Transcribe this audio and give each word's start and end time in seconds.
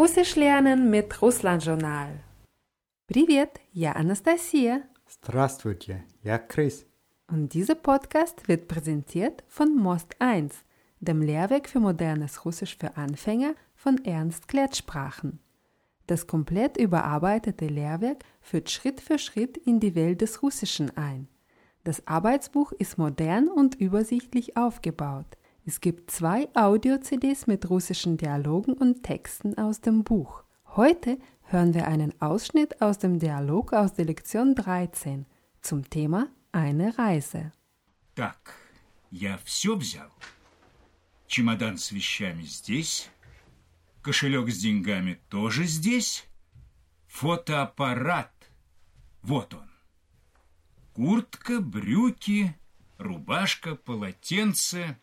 Russisch 0.00 0.36
lernen 0.36 0.90
mit 0.90 1.22
Russland-Journal. 1.22 2.20
Привет, 3.06 3.60
я 3.72 3.92
Anastasia. 3.92 4.82
Здравствуйте, 5.08 6.04
я 6.22 6.38
Chris. 6.38 6.86
Und 7.28 7.54
dieser 7.54 7.74
Podcast 7.74 8.48
wird 8.48 8.68
präsentiert 8.68 9.42
von 9.48 9.76
Most 9.76 10.16
1, 10.18 10.54
dem 11.00 11.22
Lehrwerk 11.22 11.68
für 11.68 11.80
modernes 11.80 12.44
Russisch 12.44 12.76
für 12.76 12.96
Anfänger 12.96 13.54
von 13.74 14.04
Ernst 14.04 14.48
Klettsprachen. 14.48 15.40
Das 16.06 16.26
komplett 16.26 16.76
überarbeitete 16.76 17.66
Lehrwerk 17.66 18.24
führt 18.40 18.70
Schritt 18.70 19.00
für 19.00 19.18
Schritt 19.18 19.56
in 19.56 19.80
die 19.80 19.94
Welt 19.94 20.20
des 20.20 20.42
Russischen 20.42 20.96
ein. 20.96 21.28
Das 21.82 22.06
Arbeitsbuch 22.06 22.72
ist 22.72 22.98
modern 22.98 23.48
und 23.48 23.76
übersichtlich 23.76 24.56
aufgebaut. 24.56 25.36
Es 25.70 25.80
gibt 25.80 26.10
zwei 26.10 26.48
Audio-CDs 26.54 27.46
mit 27.46 27.68
russischen 27.68 28.16
Dialogen 28.16 28.74
und 28.74 29.02
Texten 29.02 29.58
aus 29.58 29.80
dem 29.80 30.04
Buch. 30.04 30.44
Heute 30.76 31.18
hören 31.42 31.74
wir 31.74 31.86
einen 31.88 32.12
Ausschnitt 32.20 32.80
aus 32.80 32.98
dem 32.98 33.18
Dialog 33.18 33.72
aus 33.72 33.94
der 33.94 34.04
Lektion 34.04 34.54
13 34.54 35.26
zum 35.60 35.88
Thema 35.90 36.28
Eine 36.52 36.96
Reise. 36.98 37.52
Так, 38.14 38.54
я 39.10 39.38
все 39.44 39.76
взял. 39.76 40.10
Чемодан 41.26 41.78
с 41.78 41.90
вещами 41.90 42.42
здесь. 42.42 43.10
Кошелек 44.02 44.48
с 44.48 44.58
деньгами 44.58 45.20
тоже 45.28 45.64
здесь. 45.64 46.26
Фотоаппарат. 47.08 48.32
Вот 49.22 49.54
он. 49.54 49.70
Куртка, 50.92 51.60
брюки, 51.60 52.56
рубашка, 52.98 53.74
полотенце. 53.74 54.98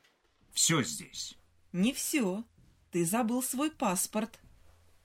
Все 0.59 0.83
здесь. 0.83 1.39
Не 1.73 1.93
все. 1.93 2.45
Ты 2.91 3.07
забыл 3.07 3.45
свой 3.45 3.71
паспорт. 3.71 4.41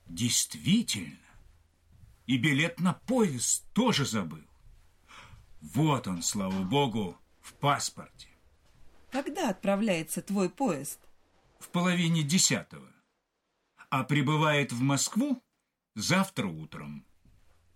Действительно. 0.08 1.16
И 2.26 2.38
билет 2.38 2.80
на 2.80 2.94
поезд 2.94 3.64
тоже 3.72 4.04
забыл. 4.04 4.42
Вот 5.60 6.08
он, 6.08 6.24
слава 6.24 6.64
богу, 6.64 7.16
в 7.40 7.52
паспорте. 7.52 8.26
Когда 9.12 9.48
отправляется 9.48 10.22
твой 10.22 10.50
поезд? 10.50 10.98
В 11.60 11.68
половине 11.68 12.24
десятого. 12.24 12.92
А 13.90 14.02
прибывает 14.02 14.72
в 14.72 14.80
Москву 14.80 15.40
завтра 15.94 16.48
утром. 16.48 17.06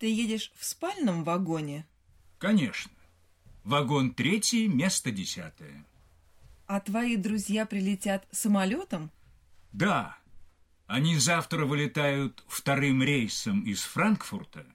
Ты 0.01 0.13
едешь 0.13 0.51
в 0.57 0.65
спальном 0.65 1.23
вагоне? 1.23 1.87
Конечно. 2.39 2.91
Вагон 3.63 4.15
третий, 4.15 4.67
место 4.67 5.13
десятое. 5.13 5.87
А 6.68 6.80
твои 6.80 7.18
друзья 7.18 7.66
прилетят 7.66 8.28
самолетом? 8.32 9.12
Да, 9.72 10.18
они 10.88 11.18
завтра 11.18 11.66
вылетают 11.66 12.44
вторым 12.48 13.02
рейсом 13.04 13.64
из 13.64 13.84
Франкфурта 13.84 14.66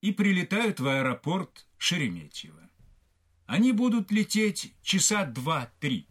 и 0.00 0.12
прилетают 0.12 0.80
в 0.80 0.86
аэропорт 0.86 1.66
Шереметьево. 1.76 2.68
Они 3.46 3.72
будут 3.72 4.10
лететь 4.10 4.74
часа 4.82 5.24
два-три. 5.24 6.06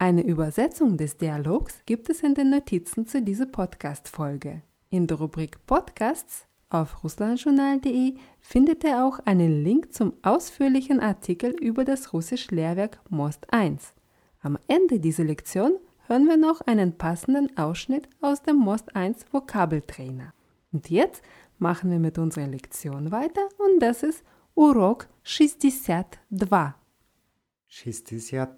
Eine 0.00 0.22
Übersetzung 0.22 0.96
des 0.96 1.16
Dialogs 1.16 1.82
gibt 1.84 2.08
es 2.08 2.22
in 2.22 2.34
den 2.34 2.50
Notizen 2.50 3.06
zu 3.06 3.20
dieser 3.20 3.46
Podcast-Folge. 3.46 4.62
In 4.90 5.08
der 5.08 5.18
Rubrik 5.18 5.66
Podcasts 5.66 6.46
auf 6.70 7.02
russlandjournal.de 7.02 8.16
findet 8.40 8.84
ihr 8.84 9.04
auch 9.04 9.18
einen 9.20 9.64
Link 9.64 9.92
zum 9.92 10.12
ausführlichen 10.22 11.00
Artikel 11.00 11.50
über 11.50 11.84
das 11.84 12.12
Russisch-Lehrwerk 12.12 13.00
Most 13.08 13.52
1. 13.52 13.92
Am 14.42 14.58
Ende 14.68 15.00
dieser 15.00 15.24
Lektion 15.24 15.78
hören 16.06 16.26
wir 16.26 16.36
noch 16.36 16.60
einen 16.62 16.96
passenden 16.96 17.56
Ausschnitt 17.56 18.08
aus 18.20 18.42
dem 18.42 18.56
Most 18.56 18.94
1 18.94 19.26
Vokabeltrainer. 19.32 20.32
Und 20.72 20.90
jetzt 20.90 21.22
machen 21.58 21.90
wir 21.90 21.98
mit 21.98 22.18
unserer 22.18 22.46
Lektion 22.46 23.10
weiter 23.10 23.48
und 23.58 23.80
das 23.80 24.02
ist 24.02 24.24
Урок 24.54 25.08
62. 25.24 26.04
62, 27.68 28.48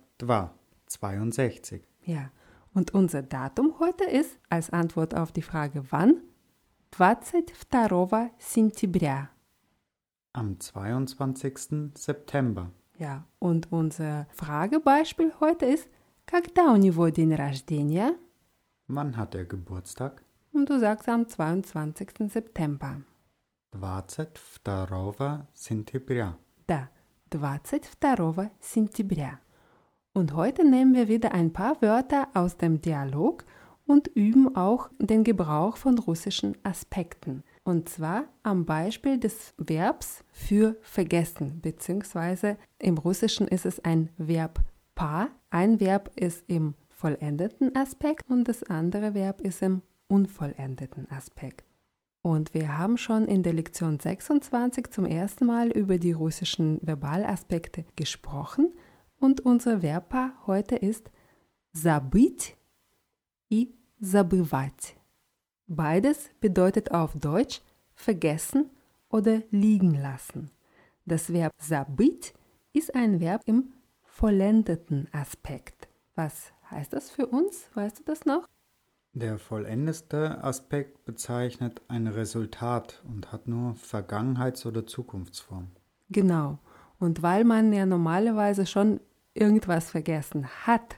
62. 0.87 1.83
Ja, 2.03 2.31
und 2.73 2.95
unser 2.95 3.23
Datum 3.23 3.75
heute 3.81 4.05
ist 4.05 4.39
als 4.49 4.71
Antwort 4.71 5.15
auf 5.15 5.33
die 5.33 5.43
Frage 5.43 5.85
wann 5.91 6.23
22 6.93 7.45
сентября. 8.39 9.31
Am 10.33 10.59
22. 10.59 11.93
September. 11.95 12.71
Ja, 12.99 13.25
und 13.39 13.73
unser 13.73 14.27
Fragebeispiel 14.33 15.33
heute 15.41 15.67
ist 15.67 15.89
Когда 16.27 16.73
у 16.73 16.77
него 16.77 17.09
день 17.11 17.35
рождения? 17.35 18.15
Wann 18.87 19.17
hat 19.17 19.35
er 19.35 19.45
Geburtstag? 19.45 20.23
Und 20.53 20.69
du 20.71 20.79
sagst 20.79 21.09
am 21.09 21.29
22. 21.29 22.31
September. 22.31 23.03
22 23.73 25.47
сентября. 25.55 26.37
Да, 26.67 26.89
22 27.31 28.51
сентября. 28.61 29.41
Und 30.13 30.35
heute 30.35 30.65
nehmen 30.65 30.95
wir 30.95 31.09
wieder 31.09 31.33
ein 31.33 31.53
paar 31.53 31.81
Wörter 31.83 32.29
aus 32.35 32.57
dem 32.57 32.81
Dialog 32.81 33.45
und 33.87 34.09
üben 34.09 34.55
auch 34.55 34.91
den 34.99 35.25
Gebrauch 35.25 35.77
von 35.77 35.99
russischen 35.99 36.57
Aspekten. 36.65 37.43
Und 37.65 37.89
zwar 37.89 38.25
am 38.43 38.65
Beispiel 38.65 39.19
des 39.19 39.55
Verbs 39.59 40.25
für 40.33 40.77
vergessen, 40.83 41.61
beziehungsweise 41.61 42.57
im 42.79 42.99
Russischen 42.99 43.49
ist 43.49 43.67
es 43.67 43.85
ein 43.85 44.11
Verb 44.17 44.61
pa. 44.95 45.29
Ein 45.51 45.81
Verb 45.81 46.13
ist 46.17 46.45
im 46.49 46.75
vollendeten 46.89 47.75
Aspekt 47.77 48.29
und 48.29 48.49
das 48.49 48.63
andere 48.63 49.15
Verb 49.15 49.41
ist 49.41 49.63
im 49.63 49.83
unvollendeten 50.09 51.11
Aspekt. 51.11 51.65
Und 52.23 52.53
wir 52.53 52.77
haben 52.77 52.99
schon 52.99 53.25
in 53.27 53.43
der 53.43 53.55
Lektion 53.55 53.99
26 53.99 54.91
zum 54.91 55.07
ersten 55.07 55.47
Mal 55.47 55.71
über 55.71 55.99
die 55.99 56.13
russischen 56.13 56.79
Verbalaspekte 56.83 57.87
gesprochen 57.97 58.75
und 59.19 59.41
unser 59.41 59.83
Verbpaar 59.83 60.35
heute 60.47 60.77
ist 60.77 61.11
забыть 61.73 62.57
и 63.49 63.73
забывать. 64.01 64.97
Beides 65.67 66.31
bedeutet 66.41 66.91
auf 66.91 67.13
Deutsch 67.15 67.61
vergessen 67.95 68.71
oder 69.09 69.43
liegen 69.51 69.95
lassen. 69.95 70.51
Das 71.07 71.33
Verb 71.33 71.53
забыть 71.59 72.35
ist 72.73 72.95
ein 72.95 73.21
Verb 73.21 73.43
im 73.47 73.73
vollendeten 74.03 75.09
Aspekt. 75.13 75.89
Was 76.15 76.53
heißt 76.71 76.93
das 76.93 77.11
für 77.11 77.27
uns? 77.27 77.69
Weißt 77.75 78.01
du 78.01 78.03
das 78.05 78.25
noch? 78.25 78.47
Der 79.13 79.39
vollendeste 79.39 80.43
Aspekt 80.45 81.05
bezeichnet 81.05 81.83
ein 81.89 82.07
Resultat 82.07 83.03
und 83.09 83.33
hat 83.33 83.49
nur 83.49 83.75
Vergangenheits- 83.75 84.67
oder 84.67 84.87
Zukunftsform. 84.87 85.69
Genau. 86.11 86.59
Und 87.01 87.23
weil 87.23 87.45
man 87.45 87.73
ja 87.73 87.87
normalerweise 87.87 88.67
schon 88.67 89.01
irgendwas 89.35 89.91
vergessen 89.91 90.47
hat, 90.67 90.97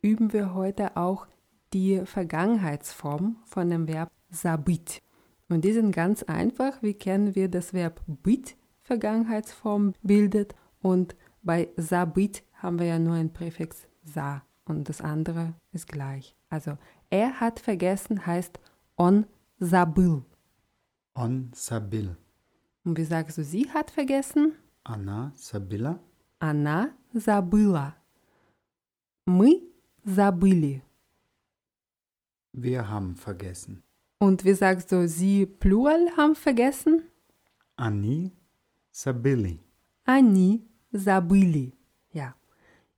üben 0.00 0.32
wir 0.32 0.54
heute 0.54 0.96
auch 0.96 1.26
die 1.74 2.04
Vergangenheitsform 2.04 3.36
von 3.44 3.70
dem 3.70 3.88
Verb 3.88 4.10
sabit. 4.30 5.02
Und 5.48 5.64
die 5.64 5.72
sind 5.72 5.92
ganz 5.92 6.22
einfach. 6.22 6.82
Wie 6.82 6.94
kennen 6.94 7.34
wir 7.34 7.48
das 7.48 7.72
Verb 7.72 8.02
bit 8.06 8.56
Vergangenheitsform 8.82 9.94
bildet 10.02 10.54
und 10.82 11.14
bei 11.42 11.68
sabit 11.76 12.42
haben 12.54 12.78
wir 12.78 12.86
ja 12.86 12.98
nur 12.98 13.14
ein 13.14 13.32
Präfix 13.32 13.86
sa 14.02 14.42
und 14.64 14.88
das 14.88 15.00
andere 15.00 15.54
ist 15.72 15.86
gleich. 15.86 16.34
Also 16.48 16.76
er 17.08 17.38
hat 17.40 17.60
vergessen 17.60 18.26
heißt 18.26 18.58
on 18.96 19.26
sabil. 19.58 20.24
On 21.14 21.50
sabil. 21.54 22.16
Und 22.84 22.98
wie 22.98 23.04
sagst 23.04 23.38
du, 23.38 23.44
sie 23.44 23.70
hat 23.70 23.92
vergessen? 23.92 24.54
Anna 24.82 25.32
sabila. 25.36 26.00
Она 26.40 26.94
забыла. 27.12 27.94
Мы 29.26 29.62
забыли. 30.04 30.82
Wir 32.54 32.88
haben 32.88 33.16
vergessen. 33.16 33.82
Und 34.18 34.44
wie 34.44 34.54
sagst 34.54 34.92
du, 34.92 35.08
sie 35.08 35.46
plural 35.46 36.10
haben 36.16 36.34
vergessen? 36.34 37.02
Они 37.76 38.32
забили. 38.90 39.60
Они 40.04 40.68
забыли. 40.92 41.72
Ja. 42.12 42.34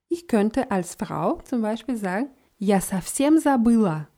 Ich 0.08 0.26
könnte 0.26 0.70
als 0.70 0.94
Frau 0.94 1.40
zum 1.42 1.62
Beispiel 1.62 1.96
sagen, 1.96 2.30
я 2.58 2.80
совсем 2.80 3.38
забыла. 3.38 4.08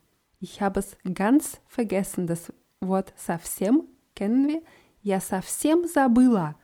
Ich 0.40 0.60
habe 0.60 0.80
es 0.80 0.96
ganz 1.14 1.60
vergessen. 1.66 2.26
Das 2.26 2.52
Wort 2.80 3.12
совсем 3.16 3.88
kennen 4.14 4.48
wir. 4.48 4.62
Я 5.02 5.20
совсем 5.20 5.86
забыла. 5.86 6.54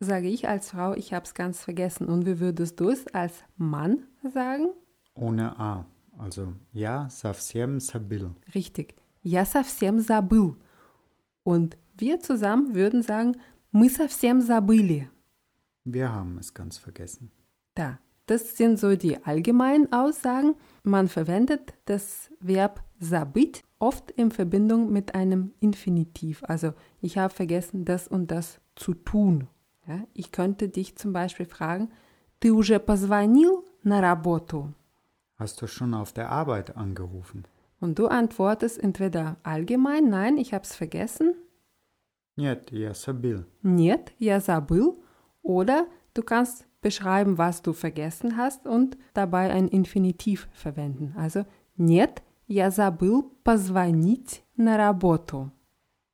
Sage 0.00 0.28
ich 0.28 0.48
als 0.48 0.70
Frau, 0.70 0.94
ich 0.94 1.12
habe 1.12 1.24
es 1.24 1.34
ganz 1.34 1.62
vergessen. 1.62 2.08
Und 2.08 2.26
wie 2.26 2.38
würdest 2.40 2.78
du 2.78 2.90
es 2.90 3.06
als 3.08 3.44
Mann 3.56 4.06
sagen? 4.22 4.68
Ohne 5.14 5.58
A. 5.58 5.86
Also 6.18 6.54
ja, 6.72 7.08
совсем 7.10 7.80
забыл. 7.80 8.34
Richtig. 8.54 8.94
Я 9.22 9.44
совсем 9.44 10.00
забыл. 10.00 10.56
Und 11.44 11.76
wir 11.96 12.20
zusammen 12.20 12.74
würden 12.74 13.02
sagen, 13.02 13.36
мы 13.72 13.88
совсем 13.88 14.40
забыли. 14.40 15.08
Wir 15.84 16.12
haben 16.12 16.38
es 16.38 16.52
ganz 16.52 16.78
vergessen. 16.78 17.30
Da. 17.74 17.98
Das 18.26 18.58
sind 18.58 18.78
so 18.78 18.94
die 18.94 19.24
allgemeinen 19.24 19.90
Aussagen. 19.90 20.54
Man 20.82 21.08
verwendet 21.08 21.72
das 21.86 22.30
Verb 22.40 22.84
забыть 23.00 23.64
oft 23.78 24.10
in 24.10 24.30
Verbindung 24.30 24.92
mit 24.92 25.14
einem 25.14 25.52
Infinitiv. 25.60 26.42
Also 26.44 26.74
ich 27.00 27.16
habe 27.16 27.32
vergessen, 27.32 27.86
das 27.86 28.06
und 28.06 28.30
das 28.30 28.60
zu 28.76 28.92
tun. 28.92 29.48
Ja, 29.86 30.04
ich 30.12 30.30
könnte 30.30 30.68
dich 30.68 30.96
zum 30.96 31.14
Beispiel 31.14 31.46
fragen, 31.46 31.88
Ты 32.40 32.52
уже 32.52 32.78
позвонил 32.78 33.64
на 33.82 34.00
работу? 34.00 34.72
Hast 35.42 35.60
du 35.62 35.66
schon 35.66 35.94
auf 35.94 36.12
der 36.12 36.30
Arbeit 36.30 36.76
angerufen? 36.76 37.44
Und 37.80 37.98
du 37.98 38.08
antwortest 38.08 38.82
entweder 38.82 39.36
allgemein, 39.44 40.08
nein, 40.08 40.36
ich 40.36 40.52
habe 40.52 40.64
es 40.64 40.74
vergessen, 40.74 41.34
Нет, 42.36 42.70
я 42.70 42.94
забыл. 42.94 43.44
нет, 43.62 44.12
я 44.18 44.40
забыл, 44.40 45.02
oder 45.42 45.86
du 46.14 46.22
kannst 46.22 46.66
beschreiben, 46.80 47.36
was 47.38 47.62
du 47.62 47.72
vergessen 47.72 48.36
hast 48.36 48.66
und 48.66 48.96
dabei 49.14 49.50
ein 49.52 49.66
Infinitiv 49.68 50.48
verwenden. 50.52 51.14
Also, 51.16 51.44
нет, 51.76 52.22
я 52.46 52.70
забыл 52.70 53.24
позвонить 53.44 54.44
на 54.56 54.76
работу. 54.76 55.50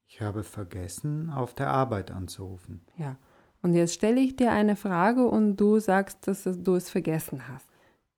Ich 0.06 0.20
habe 0.22 0.42
vergessen, 0.44 1.28
auf 1.30 1.54
der 1.54 1.68
Arbeit 1.68 2.10
anzurufen. 2.10 2.80
Ja. 2.96 3.16
Und 3.62 3.74
jetzt 3.74 3.94
stelle 3.94 4.20
ich 4.20 4.36
dir 4.36 4.52
eine 4.52 4.76
Frage 4.76 5.26
und 5.26 5.56
du 5.56 5.78
sagst, 5.80 6.26
dass 6.26 6.46
es- 6.46 6.62
du 6.62 6.74
es 6.74 6.88
vergessen 6.90 7.48
hast. 7.48 7.66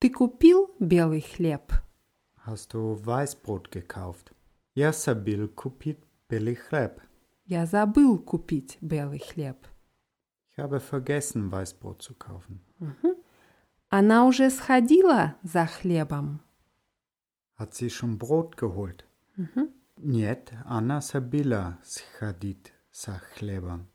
Ты 0.01 0.09
купил 0.09 0.71
белый 0.79 1.21
хлеб? 1.21 1.73
Hast 2.43 2.73
du 2.73 2.95
Weißbrot 3.05 3.69
gekauft? 3.69 4.33
Я 4.73 4.93
забыл 4.93 5.47
купить 5.47 5.99
белый 6.27 6.55
хлеб. 6.55 6.99
Я 7.45 7.67
забыл 7.67 8.17
купить 8.17 8.79
белый 8.81 9.19
хлеб. 9.19 9.57
Ich 10.49 10.57
habe 10.57 10.79
vergessen, 10.79 11.51
Weißbrot 11.51 12.01
zu 12.01 12.15
kaufen. 12.15 12.61
Она 13.89 14.25
уже 14.25 14.49
сходила 14.49 15.35
за 15.43 15.67
хлебом. 15.67 16.39
Hat 17.59 17.75
sie 17.75 17.91
schon 17.91 18.17
Brot 18.17 18.57
geholt? 18.57 19.05
Нет, 19.97 20.51
она 20.65 21.01
забыла 21.01 21.77
сходить 21.83 22.73
за 22.91 23.21
хлебом. 23.35 23.87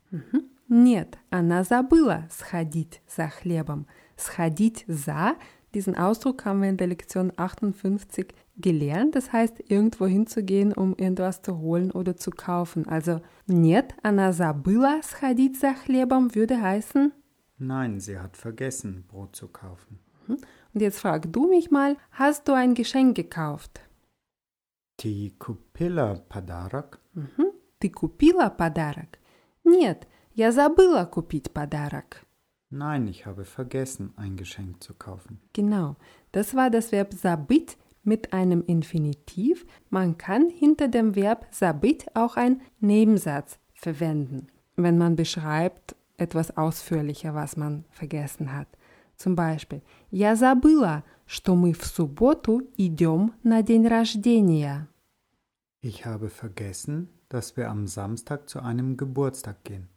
Нет, 0.69 1.17
она 1.29 1.63
забыла 1.63 2.29
сходить 2.31 3.01
за 3.13 3.27
хлебом. 3.27 3.87
Сходить 4.15 4.83
за, 4.87 5.35
diesen 5.74 5.96
Ausdruck 5.96 6.44
haben 6.44 6.60
wir 6.62 6.68
in 6.68 6.76
der 6.76 6.86
Lektion 6.86 7.32
58 7.36 8.34
gelernt. 8.56 9.14
Das 9.14 9.32
heißt, 9.32 9.70
irgendwo 9.70 10.06
hinzugehen, 10.06 10.72
um 10.72 10.94
irgendwas 10.96 11.40
zu 11.42 11.58
holen 11.58 11.90
oder 11.90 12.16
zu 12.16 12.30
kaufen. 12.30 12.86
Also, 12.86 13.20
нет, 13.46 13.94
она 14.02 14.32
забыла 14.32 15.02
сходить 15.02 15.58
за 15.58 15.74
хлебом 15.74 16.34
würde 16.34 16.60
heißen. 16.60 17.12
Nein, 17.58 18.00
sie 18.00 18.18
hat 18.18 18.36
vergessen, 18.36 19.04
Brot 19.08 19.36
zu 19.36 19.48
kaufen. 19.48 19.98
Und 20.28 20.80
jetzt 20.80 21.00
frag 21.00 21.32
du 21.32 21.48
mich 21.48 21.70
mal, 21.70 21.96
hast 22.10 22.48
du 22.48 22.52
ein 22.52 22.74
Geschenk 22.74 23.16
gekauft? 23.16 23.80
Ты 24.96 25.32
купила 25.38 26.22
подарок? 26.28 27.00
Ты 27.78 27.90
купила 27.90 28.50
подарок? 28.50 29.18
Нет, 29.64 30.06
я 30.34 30.52
забыла 30.52 31.04
купить 31.06 31.52
подарок. 31.52 32.24
Nein, 32.70 33.06
ich 33.06 33.26
habe 33.26 33.44
vergessen, 33.44 34.14
ein 34.16 34.36
Geschenk 34.36 34.82
zu 34.82 34.94
kaufen. 34.94 35.40
Genau, 35.52 35.96
das 36.32 36.54
war 36.54 36.70
das 36.70 36.90
Verb 36.90 37.12
sabit 37.12 37.76
mit 38.02 38.32
einem 38.32 38.62
Infinitiv. 38.64 39.66
Man 39.90 40.16
kann 40.16 40.48
hinter 40.48 40.88
dem 40.88 41.14
Verb 41.14 41.46
sabit 41.50 42.06
auch 42.14 42.36
einen 42.36 42.62
Nebensatz 42.80 43.58
verwenden, 43.74 44.46
wenn 44.76 44.96
man 44.96 45.16
beschreibt 45.16 45.96
etwas 46.16 46.56
ausführlicher, 46.56 47.34
was 47.34 47.56
man 47.56 47.84
vergessen 47.90 48.52
hat. 48.52 48.68
Zum 49.16 49.36
Beispiel, 49.36 49.82
я 50.10 50.34
забыла, 50.34 51.04
что 51.26 51.54
мы 51.54 51.72
в 51.72 51.84
субботу 51.84 52.62
идем 52.76 53.34
на 53.42 53.62
день 53.62 53.86
рождения. 53.86 54.88
Ich 55.80 56.06
habe 56.06 56.28
vergessen, 56.28 57.08
dass 57.28 57.56
wir 57.56 57.68
am 57.68 57.86
Samstag 57.86 58.48
zu 58.48 58.60
einem 58.60 58.96
Geburtstag 58.96 59.62
gehen. 59.64 59.88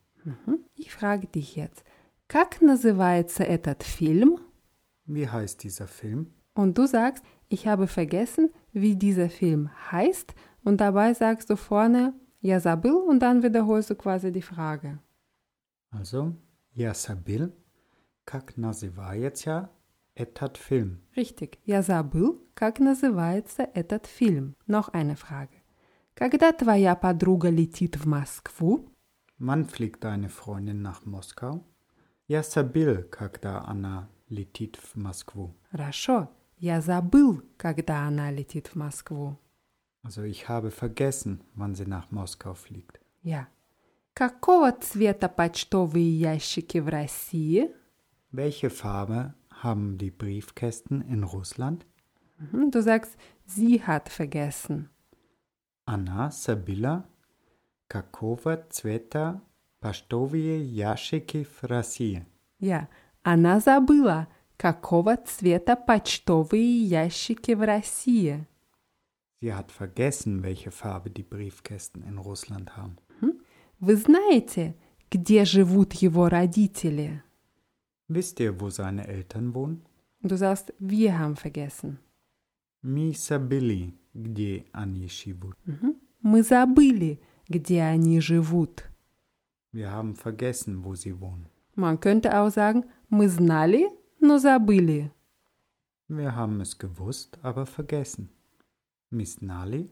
Ich 0.76 0.92
frage 0.92 1.28
dich 1.28 1.56
jetzt, 1.56 1.84
как 2.30 2.62
называется 2.62 3.44
этот 3.44 3.84
фильм? 3.84 4.40
Wie 5.06 5.28
heißt 5.28 5.64
dieser 5.64 5.88
Film? 5.88 6.34
Und 6.56 6.78
du 6.78 6.88
sagst, 6.88 7.24
ich 7.50 7.68
habe 7.68 7.88
vergessen, 7.88 8.50
wie 8.72 8.96
dieser 8.96 9.30
Film 9.30 9.70
heißt. 9.92 10.34
Und 10.64 10.82
dabei 10.82 11.14
sagst 11.14 11.50
du 11.50 11.56
vorne, 11.56 12.14
я 12.42 12.60
забыл, 12.60 12.96
und 12.96 13.20
dann 13.20 13.44
wiederholst 13.44 13.90
du 13.90 13.96
quasi 13.96 14.32
die 14.32 14.42
Frage. 14.42 15.00
Also, 15.92 16.34
я 16.74 16.94
забыл, 16.94 17.54
как 18.26 18.58
называется 18.58 19.70
этот 20.16 20.58
фильм. 20.58 21.02
Richtig, 21.16 21.60
я 21.66 21.82
забыл, 21.82 22.42
как 22.56 22.80
называется 22.80 23.64
этот 23.74 24.08
фильм. 24.08 24.56
Noch 24.68 24.90
eine 24.94 25.16
Frage. 25.16 25.62
Когда 26.16 26.54
твоя 26.54 26.96
подруга 26.96 27.50
летит 27.50 27.98
в 27.98 28.08
Москву? 28.08 28.90
Wann 29.38 29.66
fliegt 29.66 30.04
deine 30.04 30.30
Freundin 30.30 30.82
nach 30.82 31.06
Moskau? 31.06 31.66
Я 32.30 32.42
забыл, 32.44 33.04
когда 33.10 33.64
она 33.66 34.10
летит 34.30 34.78
в 34.78 34.96
Москву. 34.96 35.56
Хорошо, 35.72 36.30
я 36.58 36.82
забыл, 36.82 37.44
когда 37.58 38.08
она 38.08 38.32
летит 38.32 38.68
в 38.68 38.76
Москву. 38.76 39.38
Also 40.04 40.24
ich 40.24 40.48
habe 40.48 40.70
vergessen, 40.72 41.42
wann 41.56 41.74
sie 41.76 41.86
nach 41.88 42.12
Moskau 42.12 42.54
fliegt. 42.54 43.00
Ja. 43.24 43.48
Какого 44.14 44.72
цвета 44.72 45.28
почтовые 45.28 46.10
ящики 46.10 46.78
в 46.80 46.88
России? 46.88 47.70
Welche 48.32 48.70
Farbe 48.70 49.34
haben 49.50 49.98
die 49.98 50.12
Briefkästen 50.12 51.02
in 51.02 51.24
Russland? 51.24 51.86
Mhm, 52.38 52.72
Du 52.72 52.82
sagst, 52.82 53.18
sie 53.46 53.82
hat 53.86 54.10
vergessen. 54.10 54.90
Она 55.86 56.32
забыла, 56.32 57.06
какого 57.88 58.64
цвета 58.70 59.42
почтовые 59.81 60.63
ящики 60.63 61.45
в 61.45 61.65
России. 61.65 62.25
Ja, 62.61 62.89
она 63.23 63.61
забыла, 63.61 64.29
какого 64.57 65.17
цвета 65.17 65.77
почтовые 65.77 66.85
ящики 66.85 67.53
в 67.53 67.63
России. 67.63 68.47
Sie 69.43 69.53
hat 69.53 69.71
vergessen, 69.71 70.43
welche 70.43 70.71
Farbe 70.71 71.11
die 71.11 71.23
Briefkästen 71.23 72.03
in 72.03 72.19
Russland 72.19 72.77
haben. 72.77 72.99
Вы 73.81 73.97
знаете, 73.97 74.77
где 75.11 75.47
живут 75.47 75.95
его 75.95 76.29
родители? 76.29 77.23
Wisst 78.09 78.41
ihr, 78.41 78.61
wo 78.61 78.69
seine 78.69 79.07
Eltern 79.07 79.55
wohnen? 79.55 79.83
Du 80.23 80.37
sagst, 80.37 80.75
wir 80.79 81.19
haben 81.19 81.37
vergessen. 81.37 81.99
Мы 82.83 83.13
забыли, 83.15 83.95
где 84.13 84.67
они 84.73 85.09
живут. 85.09 85.57
Мы 86.21 86.43
забыли, 86.43 87.21
где 87.49 87.83
они 87.83 88.21
живут. 88.21 88.90
Wir 89.72 89.92
haben 89.92 90.16
vergessen, 90.16 90.84
wo 90.84 90.96
sie 90.96 91.20
wohnen. 91.20 91.48
Man 91.76 92.00
könnte 92.00 92.40
auch 92.40 92.50
sagen, 92.50 92.86
мы 93.10 93.28
знали, 93.28 93.90
но 94.20 94.38
забыли. 94.38 95.12
Wir 96.08 96.36
haben 96.36 96.62
es 96.62 96.78
gewusst, 96.78 97.38
aber 97.42 97.66
vergessen. 97.66 98.30
Мы 99.10 99.26
знали, 99.26 99.90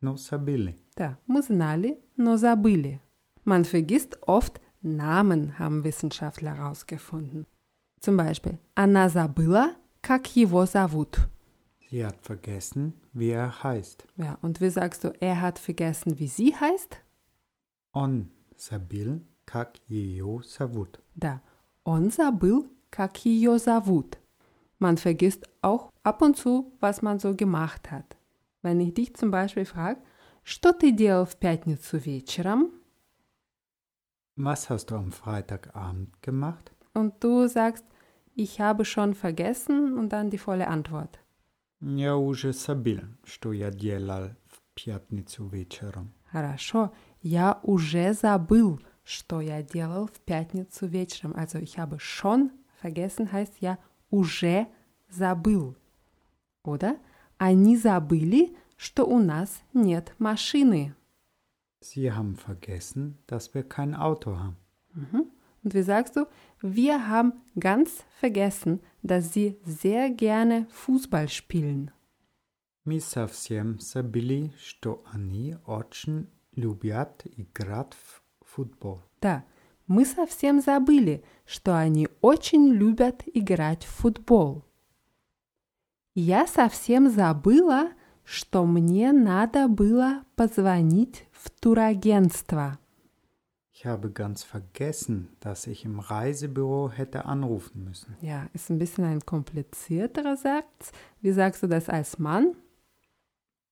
но 0.00 0.16
забыли. 0.16 0.76
Да, 0.96 1.18
мы 1.26 1.42
знали, 1.42 1.98
но 2.16 2.36
забыли. 2.36 3.00
Man 3.44 3.64
vergisst 3.64 4.18
oft 4.26 4.60
Namen, 4.82 5.58
haben 5.58 5.84
Wissenschaftler 5.84 6.56
herausgefunden. 6.56 7.46
Zum 8.00 8.16
Beispiel, 8.16 8.58
она 8.74 9.08
забыла, 9.10 9.76
как 10.00 10.34
его 10.34 10.64
зовут. 10.64 11.28
Sie 11.90 12.04
hat 12.04 12.16
vergessen, 12.22 12.94
wie 13.12 13.30
er 13.30 13.62
heißt. 13.62 14.04
Ja, 14.16 14.38
und 14.42 14.60
wie 14.60 14.70
sagst 14.70 15.04
du, 15.04 15.12
er 15.20 15.40
hat 15.40 15.58
vergessen, 15.58 16.18
wie 16.18 16.28
sie 16.28 16.54
heißt? 16.54 16.96
Он 17.92 18.30
забыл, 18.56 19.22
как 19.44 19.76
ее 19.88 20.42
зовут. 20.44 21.00
Да, 21.14 21.42
он 21.84 22.10
забыл, 22.10 22.70
как 22.90 23.24
ее 23.24 23.58
зовут. 23.58 24.18
Man 24.78 24.96
vergisst 24.96 25.44
auch 25.60 25.90
ab 26.02 26.22
und 26.22 26.36
zu, 26.36 26.72
was 26.80 27.02
man 27.02 27.18
so 27.18 27.34
gemacht 27.34 27.90
hat. 27.90 28.16
Wenn 28.62 28.80
ich 28.80 28.94
dich 28.94 29.14
zum 29.14 29.30
Beispiel 29.30 29.64
frage, 29.66 30.00
что 30.42 30.72
ты 30.72 30.92
делал 30.92 31.26
в 31.26 31.36
пятницу 31.36 31.98
вечером? 31.98 32.72
Was 34.36 34.70
hast 34.70 34.90
du 34.90 34.96
am 34.96 35.12
Freitagabend 35.12 36.22
gemacht? 36.22 36.72
Und 36.94 37.22
du 37.22 37.46
sagst, 37.46 37.84
ich 38.34 38.60
habe 38.60 38.84
schon 38.84 39.14
vergessen 39.14 39.98
und 39.98 40.10
dann 40.10 40.30
die 40.30 40.38
volle 40.38 40.68
Antwort. 40.68 41.18
Я 41.80 42.16
уже 42.16 42.52
забыл, 42.52 43.00
что 43.24 43.52
я 43.52 43.70
делал 43.70 44.30
в 44.48 44.60
пятницу 44.74 45.46
вечером. 45.46 46.12
Хорошо, 46.30 46.92
я 47.24 47.60
уже 47.62 48.12
забыл, 48.14 48.80
что 49.04 49.40
я 49.40 49.62
делал 49.62 50.06
в 50.06 50.20
пятницу 50.20 50.86
вечером. 50.86 51.32
Also 51.32 51.58
ich 51.58 51.78
habe 51.78 51.98
schon 51.98 52.50
vergessen 52.80 53.30
heißt 53.32 53.60
ja 53.60 53.78
уже 54.10 54.66
забыл. 55.08 55.76
Oder 56.62 56.96
они 57.38 57.76
забыли, 57.76 58.56
что 58.76 59.04
у 59.06 59.18
нас 59.18 59.62
нет 59.72 60.14
машины. 60.18 60.94
Sie 61.80 62.12
haben 62.12 62.36
vergessen, 62.36 63.18
dass 63.26 63.54
wir 63.54 63.62
kein 63.62 63.94
Auto 63.94 64.36
haben. 64.36 64.56
Und 65.62 65.74
wie 65.74 65.82
sagst 65.82 66.16
du, 66.16 66.26
wir 66.60 67.08
haben 67.08 67.32
ganz 67.58 68.04
vergessen, 68.18 68.80
dass 69.02 69.32
sie 69.32 69.58
sehr 69.64 70.10
gerne 70.10 70.66
Fußball 70.70 71.28
spielen. 71.28 71.90
Мы 72.84 73.00
совсем 73.00 73.78
забыли, 73.78 74.52
что 74.58 75.04
они 75.12 75.56
очень 75.66 76.28
любят 76.55 77.25
играть 77.37 77.93
в 77.93 78.23
футбол. 78.45 79.01
Да, 79.21 79.43
мы 79.87 80.05
совсем 80.05 80.61
забыли, 80.61 81.23
что 81.45 81.77
они 81.77 82.07
очень 82.21 82.69
любят 82.69 83.23
играть 83.33 83.83
в 83.83 83.89
футбол. 83.89 84.63
Я 86.13 86.47
совсем 86.47 87.09
забыла, 87.09 87.91
что 88.23 88.65
мне 88.65 89.11
надо 89.11 89.67
было 89.67 90.23
позвонить 90.35 91.27
в 91.31 91.49
турагентство. 91.49 92.79
Ich 93.77 93.85
habe 93.85 94.09
ganz 94.09 94.41
vergessen, 94.41 95.35
dass 95.41 95.67
ich 95.67 95.83
im 95.83 95.99
Reisebüro 95.99 96.89
hätte 96.89 97.25
anrufen 97.25 97.83
müssen. 97.83 98.15
Ja, 98.21 98.47
ist 98.53 98.69
ein 98.69 98.79
bisschen 98.79 99.03
ein 99.03 99.19
komplizierterer 99.25 100.37
Satz. 100.37 100.93
Wie 101.19 101.33
sagst 101.33 101.61
du 101.61 101.67
das 101.67 101.89
als 101.89 102.17
Mann? 102.17 102.55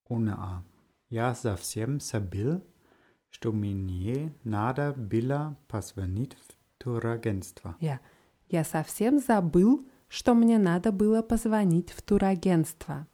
Ohne 0.10 0.38
A. 0.38 0.66
Я 1.08 1.34
совсем 1.34 2.02
забыл, 2.02 2.62
что 3.33 3.53
мне 3.53 4.33
надо 4.45 4.93
было 4.97 5.57
позвонить 5.69 6.35
в 6.35 6.83
турагентство. 6.83 7.77
Ja, 7.81 7.99
я 8.49 8.65
совсем 8.65 9.19
забыл, 9.19 9.87
что 10.09 10.35
мне 10.35 10.59
надо 10.59 10.93
было 10.93 11.23
позвонить 11.23 11.91
в 11.91 12.03
турагентство. 12.03 13.07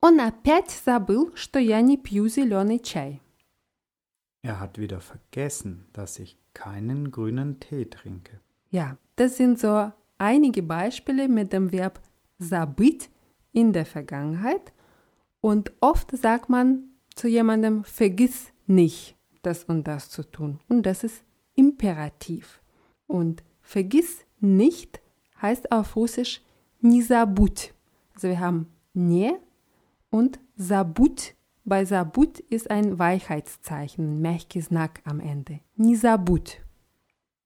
Он 0.00 0.20
опять 0.20 0.70
забыл, 0.70 1.32
что 1.34 1.58
я 1.58 1.80
не 1.80 1.96
пью 1.96 2.28
зеленый 2.28 2.78
чай. 2.78 3.20
Er 4.42 4.60
hat 4.60 4.78
wieder 4.78 5.00
vergessen, 5.00 5.86
dass 5.92 6.20
ich 6.20 6.38
keinen 6.54 7.10
grünen 7.10 7.58
Tee 7.58 7.84
trinke. 7.86 8.40
Ja, 8.70 8.96
das 9.16 9.36
sind 9.36 9.58
so 9.58 9.90
einige 10.18 10.62
Beispiele 10.62 11.26
mit 11.26 11.52
dem 11.52 11.72
Verb 11.72 12.00
забыть 12.38 13.10
in 13.52 13.72
der 13.72 13.86
Vergangenheit. 13.86 14.72
Und 15.40 15.72
oft 15.80 16.16
sagt 16.16 16.48
man 16.48 16.84
zu 17.14 17.26
jemandem, 17.26 17.82
vergiss 17.84 18.52
nicht, 18.66 19.16
das 19.42 19.64
und 19.64 19.84
das 19.84 20.10
zu 20.10 20.22
tun. 20.22 20.60
Und 20.68 20.84
das 20.84 21.04
ist 21.04 21.24
Imperativ. 21.54 22.60
Und 23.06 23.42
vergiss 23.60 24.24
nicht 24.40 25.00
heißt 25.40 25.72
auf 25.72 25.96
Russisch 25.96 26.42
не 26.80 27.02
забудь. 27.02 27.72
Also 28.14 28.28
wir 28.28 28.40
haben 28.40 28.66
не 28.92 29.38
und 30.10 30.38
забудь. 30.56 31.34
Bei 31.64 31.84
забудь 31.84 32.40
ist 32.40 32.70
ein 32.70 32.98
Weichheitszeichen, 32.98 34.04
ein 34.04 34.20
Mechkisnack 34.20 35.00
am 35.04 35.20
Ende. 35.20 35.60
Не 35.76 35.96
забудь. 35.96 36.62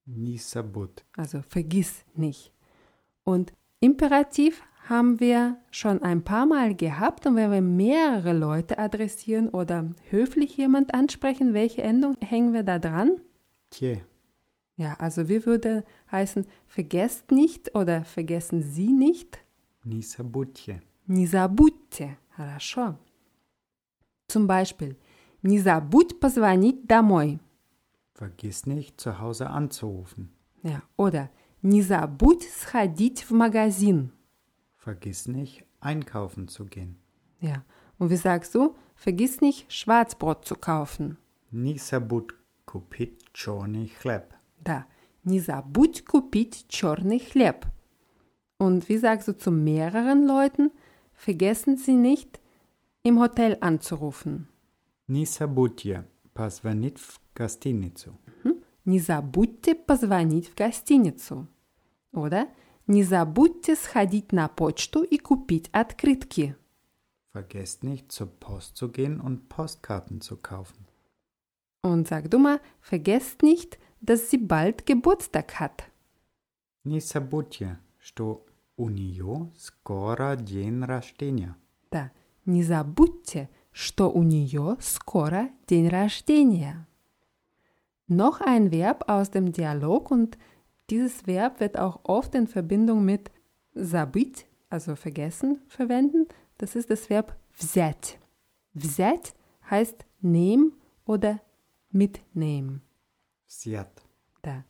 Nie 0.05 0.37
sabut. 0.37 1.05
Also 1.15 1.41
vergiss 1.41 2.03
nicht. 2.15 2.51
Und 3.23 3.53
Imperativ 3.79 4.61
haben 4.89 5.19
wir 5.19 5.57
schon 5.71 6.01
ein 6.01 6.23
paar 6.23 6.45
Mal 6.45 6.75
gehabt 6.75 7.25
und 7.25 7.35
wenn 7.35 7.51
wir 7.51 7.61
mehrere 7.61 8.33
Leute 8.33 8.77
adressieren 8.77 9.49
oder 9.49 9.89
höflich 10.09 10.57
jemand 10.57 10.93
ansprechen, 10.93 11.53
welche 11.53 11.81
Endung 11.81 12.15
hängen 12.19 12.53
wir 12.53 12.63
da 12.63 12.79
dran? 12.79 13.21
Tje. 13.69 14.01
Ja, 14.75 14.95
also 14.95 15.29
wie 15.29 15.45
würde 15.45 15.83
heißen, 16.11 16.45
vergesst 16.65 17.31
nicht 17.31 17.75
oder 17.75 18.03
vergessen 18.03 18.63
Sie 18.63 18.91
nicht? 18.91 19.39
Nie 19.83 20.01
sabutje. 20.01 20.81
Не 21.07 21.25
забудьте. 21.25 22.17
Хорошо. 22.35 22.97
Zum 24.27 24.47
Beispiel, 24.47 24.95
не 25.41 25.59
забудь 25.59 26.19
позвонить 26.19 26.87
домой. 26.87 27.39
Vergiss 28.13 28.65
nicht, 28.65 28.99
zu 28.99 29.19
Hause 29.19 29.49
anzurufen. 29.49 30.29
Ja, 30.63 30.83
oder 30.95 31.29
не 31.61 31.81
забудь 31.81 32.43
сходить 32.43 33.23
в 33.29 33.31
магазин. 33.33 34.11
Vergiss 34.85 35.27
nicht, 35.27 35.63
einkaufen 35.79 36.47
zu 36.47 36.65
gehen. 36.65 36.97
Ja, 37.39 37.63
und 37.97 38.09
wie 38.09 38.17
sagst 38.17 38.55
du, 38.55 38.75
vergiss 38.95 39.41
nicht, 39.41 39.71
Schwarzbrot 39.71 40.45
zu 40.45 40.55
kaufen. 40.55 41.17
Nie 41.51 41.77
sabut 41.77 42.33
kupit 42.65 43.33
чорний 43.33 43.89
хлеб. 43.89 44.33
Да, 44.63 44.85
не 45.23 45.39
забудь 45.39 46.03
купить 46.05 46.65
черный 46.67 47.19
хлеб. 47.19 47.65
Und 48.57 48.87
wie 48.89 48.97
sagst 48.97 49.27
du 49.27 49.37
zu 49.37 49.51
mehreren 49.51 50.25
Leuten, 50.25 50.71
vergessen 51.13 51.77
Sie 51.77 51.95
nicht, 51.95 52.39
im 53.03 53.19
Hotel 53.19 53.57
anzurufen. 53.59 54.47
Не 55.07 55.25
забудьте 55.25 56.05
позвонить 56.33 56.99
в 56.99 57.19
гостиницу. 57.35 58.17
Не 58.85 58.99
забудьте 58.99 59.75
позвонить 59.75 60.49
в 60.49 60.55
гостиницу. 60.55 61.47
Oder 62.13 62.47
не 62.87 63.03
забудьте 63.03 63.75
сходить 63.75 64.31
на 64.31 64.47
почту 64.47 65.03
и 65.03 65.17
купить 65.17 65.69
открытки. 65.71 66.55
Vergesst 67.33 67.83
nicht, 67.83 68.11
zur 68.11 68.27
Post 68.27 68.75
zu 68.75 68.89
gehen 68.89 69.21
und 69.21 69.47
Postkarten 69.47 70.19
zu 70.19 70.35
kaufen. 70.35 70.85
Und 71.81 72.07
sag 72.07 72.29
du 72.29 72.37
mal, 72.37 72.59
vergesst 72.81 73.41
nicht, 73.41 73.79
dass 74.01 74.29
sie 74.29 74.37
bald 74.37 74.85
Geburtstag 74.85 75.59
hat. 75.59 75.83
Не 76.83 76.99
забудьте, 76.99 77.79
что 77.97 78.45
у 78.75 78.89
нее 78.89 79.51
скоро 79.57 80.35
день 80.35 80.83
рождения. 80.83 81.55
Да, 81.91 82.11
не 82.45 82.63
забудьте, 82.63 83.49
что 83.71 84.09
у 84.11 84.23
нее 84.23 84.77
скоро 84.79 85.49
день 85.67 85.87
рождения. 85.87 86.87
Noch 88.07 88.41
ein 88.41 88.71
Verb 88.71 89.05
aus 89.07 89.29
dem 89.31 89.51
Dialog 89.53 90.11
und 90.11 90.37
dieses 90.89 91.25
Verb 91.27 91.59
wird 91.59 91.77
auch 91.77 92.01
oft 92.03 92.35
in 92.35 92.47
Verbindung 92.47 93.05
mit 93.05 93.31
забыть, 93.73 94.45
also 94.69 94.95
vergessen, 94.95 95.61
verwenden. 95.67 96.27
Das 96.57 96.75
ist 96.75 96.89
das 96.89 97.09
Verb 97.09 97.35
взять. 97.53 98.19
Взять 98.73 99.33
heißt 99.69 100.05
nehmen 100.19 100.73
oder 101.05 101.39
mitnehmen. 101.89 102.81
Взят. 103.47 104.03
Da. 104.41 104.63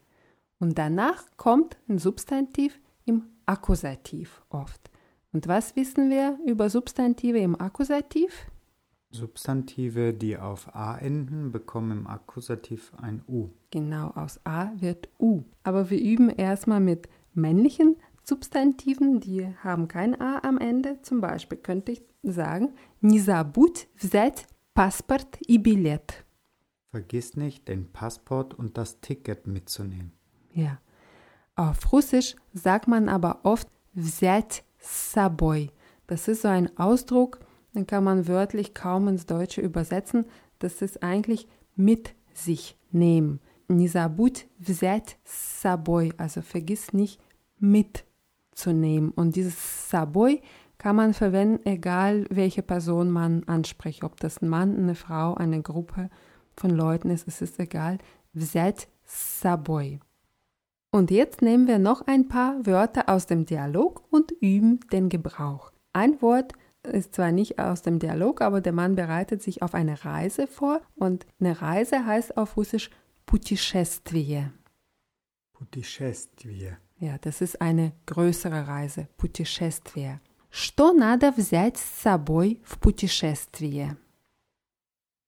Und 0.60 0.78
danach 0.78 1.26
kommt 1.38 1.78
ein 1.88 1.98
Substantiv 1.98 2.80
im 3.06 3.24
Akkusativ 3.46 4.42
oft. 4.50 4.92
Und 5.34 5.48
was 5.48 5.76
wissen 5.76 6.10
wir 6.10 6.38
über 6.46 6.70
Substantive 6.70 7.40
im 7.40 7.60
Akkusativ? 7.60 8.48
Substantive, 9.16 10.14
die 10.14 10.38
auf 10.38 10.74
A 10.74 10.98
enden, 10.98 11.52
bekommen 11.52 11.92
im 11.92 12.08
Akkusativ 12.08 12.94
ein 13.02 13.22
U. 13.28 13.50
Genau, 13.70 14.12
aus 14.12 14.40
A 14.46 14.72
wird 14.80 15.10
U. 15.20 15.44
Aber 15.64 15.90
wir 15.90 16.00
üben 16.00 16.30
erstmal 16.30 16.80
mit 16.80 17.10
männlichen 17.34 17.98
Substantiven, 18.24 19.20
die 19.20 19.48
haben 19.64 19.88
kein 19.88 20.20
A 20.20 20.40
am 20.44 20.58
Ende. 20.58 21.02
Zum 21.02 21.22
Beispiel 21.22 21.58
könnte 21.58 21.92
ich 21.92 22.02
sagen, 22.24 22.74
не 23.02 23.20
забудь 23.20 23.88
взять 23.98 24.48
паспорт 24.74 25.38
и 25.42 25.58
билет. 25.58 26.24
Vergiss 26.92 27.36
nicht, 27.36 27.68
den 27.68 27.92
Passport 27.92 28.54
und 28.54 28.78
das 28.78 29.00
Ticket 29.02 29.48
mitzunehmen. 29.48 30.12
Ja. 30.54 30.80
Auf 31.56 31.92
Russisch 31.92 32.36
sagt 32.54 32.88
man 32.88 33.10
aber 33.10 33.40
oft 33.44 33.68
взять 33.94 34.64
с 34.78 35.14
собой. 35.14 35.72
Das 36.08 36.28
ist 36.28 36.42
so 36.42 36.50
ein 36.50 36.78
Ausdruck, 36.78 37.40
dann 37.77 37.87
kann 37.87 38.05
man 38.05 38.27
wörtlich 38.27 38.73
kaum 38.73 39.07
ins 39.07 39.27
Deutsche 39.27 39.61
übersetzen. 39.61 40.25
Das 40.59 40.81
ist 40.81 41.03
eigentlich 41.03 41.47
mit 41.75 42.15
sich 42.33 42.79
nehmen. 42.91 43.39
Nisabut 43.69 44.47
vzet 44.59 45.19
saboy, 45.25 46.11
also 46.17 46.41
vergiss 46.41 46.95
nicht 46.95 47.21
mitzunehmen. 47.59 49.11
Und 49.11 49.37
dieses 49.37 49.91
saboy 49.91 50.41
kann 50.79 50.97
man 50.97 51.13
verwenden, 51.13 51.67
egal 51.67 52.25
welche 52.31 52.63
Person 52.63 53.11
man 53.11 53.45
anspricht, 53.45 54.05
ob 54.05 54.19
das 54.21 54.41
ein 54.41 54.49
Mann, 54.49 54.75
eine 54.75 54.95
Frau, 54.95 55.35
eine 55.35 55.61
Gruppe 55.61 56.09
von 56.57 56.71
Leuten 56.71 57.11
ist, 57.11 57.29
es 57.29 57.43
ist 57.43 57.61
egal. 57.61 57.99
Vzet 58.33 58.89
saboy. 59.05 60.01
Und 60.91 61.11
jetzt 61.11 61.43
nehmen 61.43 61.67
wir 61.67 61.79
noch 61.79 62.07
ein 62.07 62.27
paar 62.27 62.65
Wörter 62.65 63.11
aus 63.11 63.27
dem 63.27 63.45
Dialog 63.45 64.03
und 64.11 64.31
üben 64.41 64.81
den 64.93 65.11
Gebrauch. 65.11 65.73
Ein 65.93 66.23
Wort 66.23 66.55
ist 66.86 67.16
zwar 67.16 67.32
nicht 67.32 67.60
aus 67.60 67.82
dem 67.82 68.00
Dialog, 68.00 68.42
aber 68.42 68.62
der 68.62 68.74
Mann 68.74 68.96
bereitet 68.96 69.42
sich 69.42 69.62
auf 69.62 69.74
eine 69.74 70.04
Reise 70.04 70.48
vor 70.48 70.82
und 70.96 71.26
eine 71.40 71.62
Reise 71.62 72.06
heißt 72.06 72.38
auf 72.38 72.58
Russisch 72.58 72.90
Путешествие. 73.26 74.52
Путешествие. 75.54 76.78
Ja, 77.00 77.18
das 77.20 77.42
ist 77.42 77.62
eine 77.62 77.94
größere 78.06 78.68
Reise, 78.68 79.08
Путешествие. 79.18 80.20
Что 80.50 80.92
надо 80.92 81.32
взять 81.32 81.78
с 81.78 82.02
собой 82.02 82.62
в 82.66 82.78
путешествие? 82.80 83.96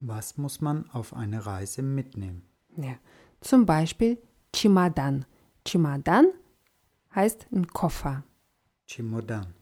Was 0.01 0.38
muss 0.38 0.60
man 0.60 0.89
auf 0.91 1.13
eine 1.13 1.46
Reise 1.46 1.82
mitnehmen? 1.82 2.43
Ja, 2.75 2.98
zum 3.39 3.65
Beispiel 3.65 4.17
Чемодан. 4.51 5.25
Чемодан 5.63 6.25
heißt 7.15 7.48
ein 7.53 7.67
Koffer. 7.67 8.24
Чемодан. 8.86 9.53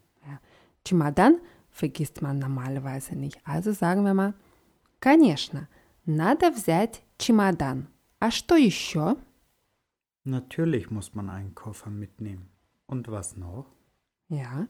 Чемодан 0.83 1.39
vergisst 1.75 2.21
man 2.21 2.39
normalerweise 2.39 3.15
nicht. 3.15 3.39
Also 3.45 3.71
sagen 3.71 4.03
wir 4.03 4.13
mal, 4.13 4.33
конечно, 4.99 5.67
надо 6.05 6.51
взять 6.51 7.03
чемодан. 7.17 7.87
А 8.19 8.29
что 8.31 8.55
еще? 8.55 9.17
Natürlich 10.23 10.91
muss 10.91 11.15
man 11.15 11.29
einen 11.29 11.55
Koffer 11.55 11.89
mitnehmen. 11.89 12.49
Und 12.87 13.07
was 13.07 13.35
noch? 13.35 13.65
Ja, 14.29 14.67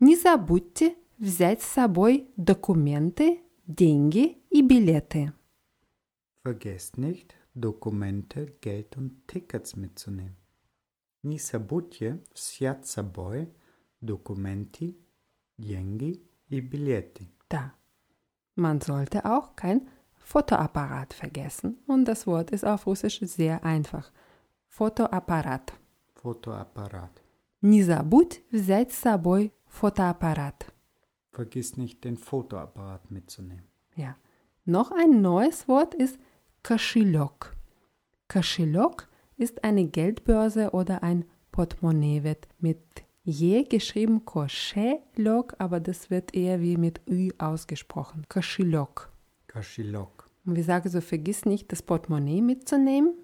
не 0.00 0.16
забудьте 0.16 0.96
взять 1.18 1.62
с 1.62 1.66
собой 1.66 2.28
документы, 2.36 3.40
деньги 3.66 4.38
и 4.50 4.62
билеты. 4.62 5.32
Vergesst 6.42 6.96
nicht, 6.98 7.34
Dokumente, 7.54 8.46
Geld 8.60 8.96
und 8.96 9.26
Tickets 9.26 9.76
mitzunehmen. 9.76 10.36
Не 11.22 11.38
забудьте 11.38 12.22
взять 12.34 12.86
с 12.86 12.92
собой 12.92 13.52
документы, 14.00 14.96
деньги 15.58 16.22
и 16.52 16.60
билеты. 16.60 17.28
Da. 17.48 17.72
Man 18.54 18.80
sollte 18.80 19.24
auch 19.24 19.56
kein 19.56 19.88
Fotoapparat 20.16 21.14
vergessen 21.14 21.78
und 21.86 22.04
das 22.04 22.26
Wort 22.26 22.50
ist 22.50 22.64
auf 22.64 22.86
Russisch 22.86 23.20
sehr 23.20 23.64
einfach. 23.64 24.10
Fotoapparat. 24.68 25.72
Fotoapparat. 26.14 27.22
Не 27.60 27.82
забудь 27.82 28.42
взять 28.50 28.92
с 28.92 28.98
собой 28.98 29.52
фотоаппарат. 29.66 30.72
Vergiss 31.32 31.76
nicht, 31.76 32.04
den 32.04 32.16
Fotoapparat 32.16 33.10
mitzunehmen. 33.10 33.68
Ja. 33.96 34.16
Noch 34.64 34.90
ein 34.90 35.22
neues 35.22 35.66
Wort 35.66 35.94
ist 35.94 36.18
Кошелек. 36.62 37.56
Кошелек 38.28 39.08
ist 39.36 39.64
eine 39.64 39.86
Geldbörse 39.86 40.70
oder 40.72 41.02
ein 41.02 41.24
Portemonnaie, 41.52 42.22
wird 42.22 42.48
mit 42.58 42.82
je 43.24 43.64
geschrieben 43.64 44.24
Кошелек, 44.24 45.54
aber 45.58 45.80
das 45.80 46.10
wird 46.10 46.34
eher 46.34 46.60
wie 46.60 46.76
mit 46.76 47.00
Ü 47.08 47.30
ausgesprochen. 47.38 48.26
Кошелек. 48.28 49.10
Кошелек. 49.46 50.28
Und 50.44 50.56
wir 50.56 50.64
sagen 50.64 50.88
so, 50.88 51.00
vergiss 51.00 51.44
nicht, 51.44 51.70
das 51.72 51.82
Portemonnaie 51.82 52.40
mitzunehmen. 52.40 53.14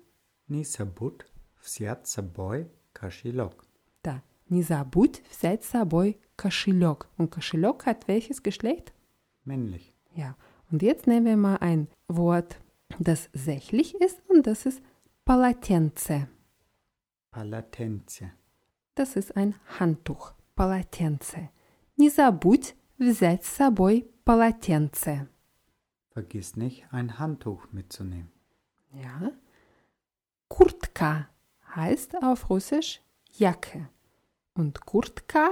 Не 0.46 0.64
забудь 0.64 1.24
взять 1.62 2.06
с 2.06 2.12
собой 2.12 2.70
кошелек. 2.92 3.64
Da. 4.02 4.22
Не 4.50 4.62
забудь 4.62 5.22
взять 5.30 5.64
с 5.64 5.70
собой 5.70 6.18
кошелек. 6.36 7.08
Und 7.16 7.30
кошелек 7.30 7.86
hat 7.86 8.06
welches 8.08 8.42
Geschlecht? 8.42 8.92
Männlich. 9.44 9.94
Ja. 10.14 10.36
Und 10.70 10.82
jetzt 10.82 11.06
nehmen 11.06 11.24
wir 11.26 11.36
mal 11.36 11.56
ein 11.56 11.88
Wort, 12.08 12.58
das 12.98 13.30
sächlich 13.32 13.94
ist 14.00 14.20
und 14.28 14.46
das 14.46 14.66
ist 14.66 14.82
полотенце. 15.24 16.28
Palatenze. 17.30 18.32
Das 18.98 19.16
ist 19.16 19.36
ein 19.36 19.54
Handtuch. 19.78 20.34
Полотенце. 20.54 21.50
Не 21.96 22.10
забудь 22.10 22.74
взять 22.98 23.44
с 23.44 23.56
собой 23.56 24.08
полотенце. 24.24 25.28
Vergiss 26.10 26.56
nicht, 26.56 26.84
ein 26.92 27.18
Handtuch 27.18 27.72
mitzunehmen. 27.72 28.30
Ja. 28.92 29.32
Kurtka 30.48 31.28
heißt 31.74 32.22
auf 32.22 32.48
Russisch 32.50 33.00
Jacke. 33.32 33.88
Und 34.54 34.86
Kurtka 34.86 35.50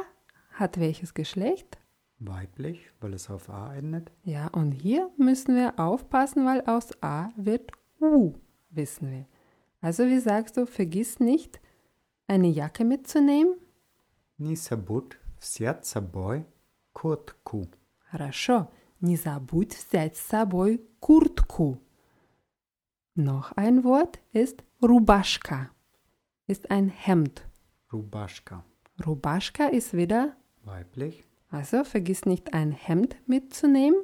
hat 0.52 0.78
welches 0.78 1.14
Geschlecht? 1.14 1.78
Weiblich, 2.20 2.92
weil 3.00 3.14
es 3.14 3.28
auf 3.28 3.50
A 3.50 3.74
endet. 3.74 4.12
Ja, 4.22 4.46
und 4.48 4.70
hier 4.70 5.10
müssen 5.16 5.56
wir 5.56 5.80
aufpassen, 5.80 6.46
weil 6.46 6.60
aus 6.66 6.90
A 7.02 7.30
wird 7.36 7.72
U, 8.00 8.34
wissen 8.70 9.10
wir. 9.10 9.26
Also 9.80 10.06
wie 10.06 10.20
sagst 10.20 10.56
du, 10.56 10.66
vergiss 10.66 11.18
nicht, 11.18 11.60
eine 12.26 12.48
Jacke 12.48 12.84
mitzunehmen? 12.84 13.56
Не 14.38 14.56
забудь 14.56 15.18
взять 15.40 15.86
с 15.86 15.90
собой 15.90 16.46
куртку. 16.92 17.68
Хорошо. 18.10 18.70
Не 19.00 19.16
забудь 19.16 19.74
взять 19.76 20.16
с 20.16 20.20
собой 20.20 20.80
куртку. 21.00 21.78
Noch 23.14 23.52
ein 23.56 23.84
Wort 23.84 24.20
ist 24.32 24.62
Rubaschka. 24.80 25.70
Ist 26.46 26.70
ein 26.70 26.88
Hemd. 26.88 27.42
Rubaschka. 27.92 28.64
Rubaschka 29.04 29.66
ist 29.66 29.92
wieder, 29.92 30.34
Weiblich. 30.64 31.24
also 31.50 31.84
vergiss 31.84 32.24
nicht 32.24 32.54
ein 32.54 32.72
Hemd 32.72 33.16
mitzunehmen. 33.26 34.02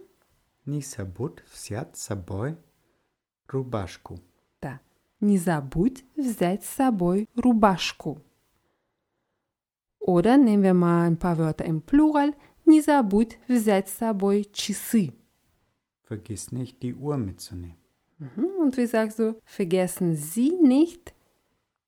Не 0.67 0.83
забудь 0.83 1.43
взять 1.53 1.97
с 1.97 2.03
собой 2.03 2.57
рубашку. 3.51 4.19
Да. 5.23 5.27
Не 5.27 5.39
забудь 5.39 6.05
взять 6.17 6.65
с 6.65 6.69
собой 6.69 7.29
рубашку. 7.35 8.23
Oder 10.01 10.37
nehmen 10.37 10.63
wir 10.63 10.75
mal 10.75 11.07
ein 11.07 11.19
paar 11.19 11.39
Wörter 11.39 11.65
im 11.65 11.83
Plural. 11.83 12.35
Не 12.65 12.81
забудь 12.81 13.39
взять 13.49 13.89
с 13.89 13.99
собой 13.99 14.49
часы. 14.53 15.13
Vergiss 16.09 16.53
nicht, 16.53 16.83
die 16.83 16.95
Uhr 16.95 17.19
mitzunehmen. 17.19 17.77
Mhm. 18.19 18.47
Und 18.59 18.77
wie 18.77 18.87
sagst 18.87 19.19
du, 19.19 19.41
vergessen 19.45 20.17
Sie 20.17 20.51
nicht, 20.51 21.15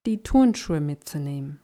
die 0.06 0.22
Turnschuhe 0.22 0.80
mitzunehmen. 0.80 1.60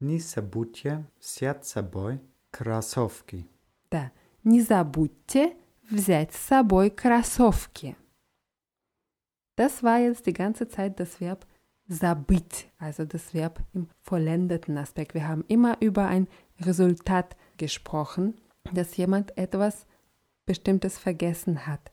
Не 0.00 0.18
забудьте 0.18 1.04
взять 1.18 1.66
с 1.66 1.72
собой 1.72 2.20
кроссовки. 2.50 3.46
Да. 3.90 4.12
Не 4.44 4.62
забудьте 4.62 5.56
взять 5.90 6.32
с 6.32 6.38
собой 6.38 6.90
кроссовки. 6.90 7.96
Das 9.56 9.82
war 9.82 9.98
jetzt 9.98 10.26
die 10.26 10.32
ganze 10.32 10.68
Zeit 10.68 11.00
das 11.00 11.20
Verb 11.20 11.46
забыть, 11.86 12.70
also 12.78 13.04
das 13.04 13.34
Verb 13.34 13.60
im 13.74 13.88
vollendeten 14.00 14.78
Aspekt. 14.78 15.12
Wir 15.12 15.26
haben 15.26 15.44
immer 15.48 15.76
über 15.80 16.06
ein 16.06 16.28
Resultat 16.60 17.36
gesprochen, 17.56 18.34
dass 18.72 18.96
jemand 18.96 19.36
etwas 19.36 19.86
Bestimmtes 20.46 20.98
vergessen 20.98 21.66
hat. 21.66 21.90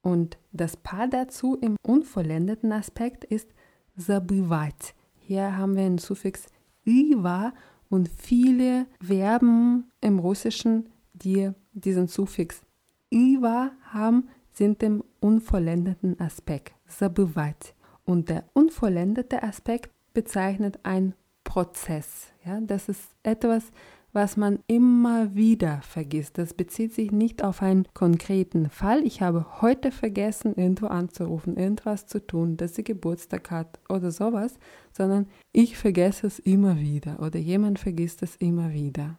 Und 0.00 0.38
das 0.52 0.76
Paar 0.76 1.08
dazu 1.08 1.56
im 1.56 1.76
unvollendeten 1.82 2.72
Aspekt 2.72 3.24
ist 3.24 3.48
забывать. 3.96 4.94
Hier 5.14 5.56
haben 5.56 5.76
wir 5.76 5.84
ein 5.84 5.98
Suffix 5.98 6.46
iwa 6.84 7.52
und 7.88 8.08
viele 8.08 8.86
Verben 9.00 9.90
im 10.00 10.18
Russischen, 10.18 10.90
die 11.12 11.50
diesen 11.72 12.08
Suffix 12.08 12.62
iwa 13.10 13.70
haben, 13.84 14.28
sind 14.52 14.82
im 14.82 15.02
unvollendeten 15.20 16.20
Aspekt, 16.20 16.74
забывать. 16.86 17.74
Und 18.04 18.28
der 18.28 18.44
unvollendete 18.52 19.42
Aspekt 19.42 19.90
bezeichnet 20.12 20.78
einen 20.82 21.14
Prozess. 21.42 22.26
Ja? 22.44 22.60
Das 22.60 22.88
ist 22.88 23.02
etwas, 23.22 23.70
was 24.14 24.36
man 24.36 24.60
immer 24.68 25.34
wieder 25.34 25.82
vergisst. 25.82 26.38
Das 26.38 26.54
bezieht 26.54 26.94
sich 26.94 27.10
nicht 27.10 27.42
auf 27.42 27.62
einen 27.62 27.86
konkreten 27.94 28.70
Fall. 28.70 29.04
Ich 29.04 29.20
habe 29.20 29.60
heute 29.60 29.90
vergessen, 29.90 30.54
irgendwo 30.54 30.86
anzurufen, 30.86 31.56
irgendwas 31.56 32.06
zu 32.06 32.24
tun, 32.24 32.56
dass 32.56 32.76
sie 32.76 32.84
Geburtstag 32.84 33.50
hat 33.50 33.80
oder 33.88 34.12
sowas, 34.12 34.54
sondern 34.92 35.26
ich 35.52 35.76
vergesse 35.76 36.28
es 36.28 36.38
immer 36.38 36.78
wieder 36.78 37.20
oder 37.20 37.40
jemand 37.40 37.80
vergisst 37.80 38.22
es 38.22 38.36
immer 38.36 38.72
wieder. 38.72 39.18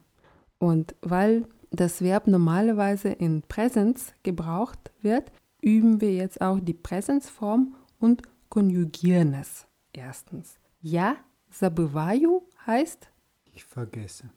Und 0.58 0.94
weil 1.02 1.44
das 1.70 2.00
Verb 2.00 2.26
normalerweise 2.26 3.10
in 3.10 3.42
Präsens 3.42 4.14
gebraucht 4.22 4.92
wird, 5.02 5.30
üben 5.60 6.00
wir 6.00 6.14
jetzt 6.14 6.40
auch 6.40 6.60
die 6.60 6.74
Präsensform 6.74 7.74
und 7.98 8.22
konjugieren 8.48 9.34
es. 9.34 9.66
Erstens. 9.92 10.56
Ja, 10.80 11.16
забываю 11.50 12.42
heißt 12.66 13.08
Ich 13.54 13.64
vergesse. 13.64 14.30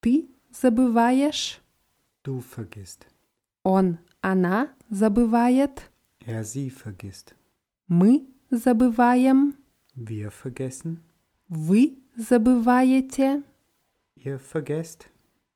ты 0.00 0.28
забываешь, 0.50 1.60
Du 2.22 2.40
vergisst. 2.40 3.06
он, 3.62 3.98
она 4.20 4.68
забывает, 4.90 5.90
Er 6.26 6.44
sie 6.44 6.70
vergisst. 6.70 7.34
мы 7.86 8.26
забываем, 8.50 9.54
Wir 9.94 10.30
vergessen. 10.30 11.00
вы 11.48 11.96
забываете, 12.16 13.42
Ihr 14.16 14.38
vergesst. 14.38 15.08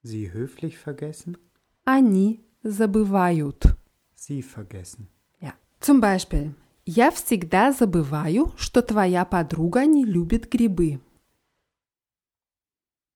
Sie 0.02 0.32
höflich 0.32 0.78
vergessen. 0.78 1.36
они 1.84 2.40
забывают. 2.62 3.76
Sie 4.18 4.42
vergessen. 4.42 5.08
Ja. 5.40 5.54
Zum 5.80 6.00
Beispiel, 6.00 6.54
я 6.86 7.10
всегда 7.10 7.72
забываю, 7.72 8.52
что 8.56 8.82
твоя 8.82 9.24
подруга 9.24 9.86
не 9.86 10.04
любит 10.04 10.50
грибы. 10.50 11.00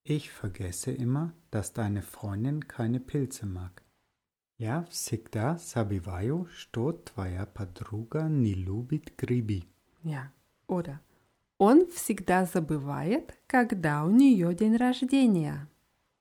Ich 0.05 0.31
vergesse 0.31 0.91
immer, 0.91 1.35
dass 1.51 1.75
deine 1.75 2.03
Freundin 2.03 2.67
keine 2.67 2.99
Pilze 2.99 3.45
mag. 3.45 3.83
Я 4.57 4.85
всегда 4.91 5.59
забываю, 5.59 6.49
что 6.51 6.93
твоя 6.93 7.47
подруга 7.47 8.23
не 8.23 8.55
любит 8.55 9.17
грибы. 9.17 9.65
Ja. 10.03 10.33
Oder 10.67 11.01
он 11.59 11.91
всегда 11.91 12.45
забывает, 12.45 13.37
когда 13.47 14.05
у 14.05 14.11
нее 14.11 14.55
день 14.55 14.77
рождения. 14.77 15.69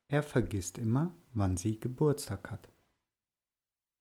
Er 0.10 0.24
vergisst 0.24 0.78
immer, 0.78 1.14
wann 1.34 1.58
sie 1.58 1.80
Geburtstag 1.80 2.52
hat. 2.52 2.70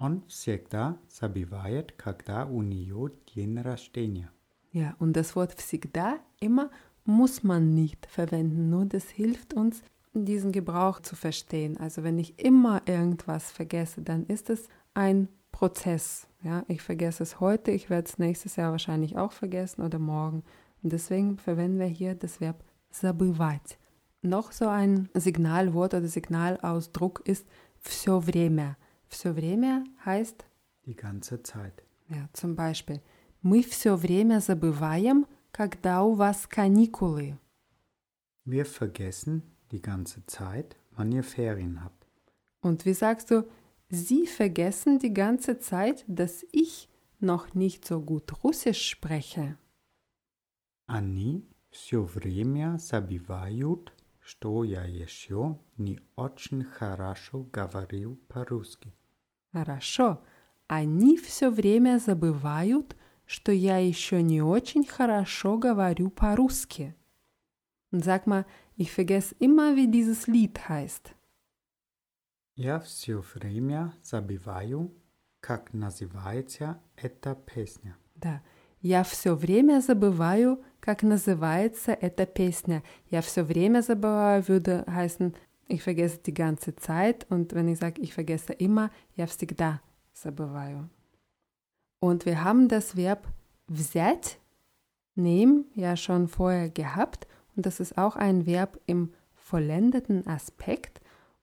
Он 0.01 0.23
всегда 0.29 0.99
забывает, 1.09 1.93
когда 1.97 2.47
у 2.47 2.63
нее 2.63 3.11
день 3.35 3.59
рождения. 3.59 4.31
Ja, 4.73 4.95
und 4.99 5.15
das 5.15 5.35
Wort 5.37 5.55
всегда 5.55 6.19
immer 6.39 6.71
muss 7.05 7.43
man 7.43 7.75
nicht 7.75 8.07
verwenden, 8.07 8.69
nur 8.69 8.85
das 8.85 9.09
hilft 9.09 9.55
uns, 9.55 9.83
diesen 10.13 10.53
Gebrauch 10.53 11.01
zu 11.01 11.15
verstehen. 11.15 11.77
Also 11.79 12.03
wenn 12.03 12.19
ich 12.19 12.39
immer 12.39 12.83
irgendwas 12.87 13.51
vergesse, 13.51 14.03
dann 14.03 14.27
ist 14.27 14.51
es 14.51 14.69
ein 14.95 15.29
Prozess. 15.53 16.27
Ja, 16.43 16.65
ich 16.69 16.83
vergesse 16.83 17.23
es 17.23 17.41
heute, 17.41 17.71
ich 17.71 17.89
werde 17.89 18.09
es 18.09 18.19
nächstes 18.19 18.57
Jahr 18.57 18.73
wahrscheinlich 18.73 19.17
auch 19.17 19.33
vergessen 19.33 19.83
oder 19.83 19.99
morgen. 19.99 20.43
Und 20.83 20.93
deswegen 20.93 21.39
verwenden 21.39 21.79
wir 21.79 21.87
hier 21.87 22.15
das 22.15 22.41
Verb 22.41 22.63
забывать. 22.91 23.79
Noch 24.23 24.53
so 24.53 24.69
ein 24.69 25.09
Signalwort 25.15 25.95
oder 25.95 26.07
Signalausdruck 26.07 27.23
ist 27.25 27.47
все 27.81 28.21
время. 28.21 28.77
Все 29.11 29.33
время 29.33 29.85
heißt, 30.05 30.45
Die 30.85 30.95
ganze 30.97 31.43
Zeit. 31.43 31.83
ja, 32.09 32.29
zum 32.33 32.55
Beispiel, 32.57 33.01
мы 33.43 33.63
все 33.63 33.97
время 33.97 34.41
забываем, 34.41 35.27
когда 35.53 36.03
у 36.05 36.15
вас 36.15 36.47
каникулы. 36.49 37.39
Wir 38.45 38.65
vergessen 38.65 39.43
die 39.73 39.81
ganze 39.83 40.25
Zeit, 40.27 40.77
wann 40.93 41.11
ihr 41.13 41.25
Ferien 41.25 41.83
habt. 41.83 42.07
Und 42.61 42.85
wie 42.85 42.95
sagst 42.95 43.31
du, 43.31 43.45
Sie 43.89 44.27
vergessen 44.27 44.99
die 44.99 45.15
ganze 45.15 45.59
Zeit, 45.61 46.05
dass 46.09 46.45
ich 46.51 46.89
noch 47.21 47.55
nicht 47.55 47.85
so 47.85 48.01
gut 48.01 48.43
Russisch 48.43 48.89
spreche. 48.91 49.57
Они 50.87 51.45
все 51.71 52.03
время 52.03 52.79
забивают, 52.79 53.93
что 54.21 54.65
я 54.65 54.85
еще 54.85 55.59
не 55.77 56.01
очень 56.17 56.65
хорошо 56.65 57.45
говорю 57.53 58.17
по-русски. 58.29 58.93
Хорошо. 59.52 60.22
Они 60.68 61.18
все 61.18 61.50
время 61.50 62.00
забывают, 62.00 62.96
что 63.26 63.52
я 63.52 63.78
еще 63.78 64.22
не 64.22 64.42
очень 64.42 64.86
хорошо 64.86 65.58
говорю 65.58 66.10
по-русски. 66.10 66.96
Sag 67.92 68.26
mal, 68.26 68.46
ich 68.78 68.92
vergesse 68.92 69.36
immer, 69.40 69.76
wie 69.76 69.88
dieses 69.88 70.28
Lied 70.28 70.58
heißt. 70.70 71.14
Я 72.56 72.80
все 72.80 73.24
время 73.34 73.94
забиваю, 74.04 74.94
как 75.40 75.74
называется 75.74 76.80
эта 76.96 77.36
песня. 77.36 77.98
Да. 78.16 78.42
Я 78.82 79.04
все 79.04 79.36
время 79.36 79.80
забываю, 79.82 80.64
как 80.80 81.04
называется 81.04 81.92
эта 81.92 82.26
песня. 82.26 82.84
Я 83.10 83.22
все 83.22 83.44
время 83.44 83.82
забываю 83.82 84.44
würde 84.48 84.84
heißen, 84.88 85.36
ich 85.71 85.83
vergesse 85.83 86.19
die 86.19 86.35
ganze 86.35 86.77
Zeit. 86.77 87.27
Und 87.31 87.55
wenn 87.55 87.69
ich 87.69 87.79
sage, 87.79 88.01
ich 88.01 88.15
vergesse 88.15 88.53
immer, 88.53 88.91
я 89.15 89.27
всегда 89.27 89.81
забываю. 90.13 90.89
Und 92.01 92.27
wir 92.27 92.45
haben 92.45 92.69
das 92.69 92.97
Verb 92.97 93.27
взять, 93.67 94.39
nehmen, 95.15 95.65
ja 95.75 95.97
schon 95.97 96.29
vorher 96.29 96.71
gehabt. 96.71 97.27
Und 97.57 97.67
das 97.67 97.81
ist 97.81 97.99
auch 97.99 98.17
ein 98.17 98.47
Verb 98.47 98.79
im 98.87 99.13
vollendeten 99.35 100.27
Aspekt. 100.27 101.01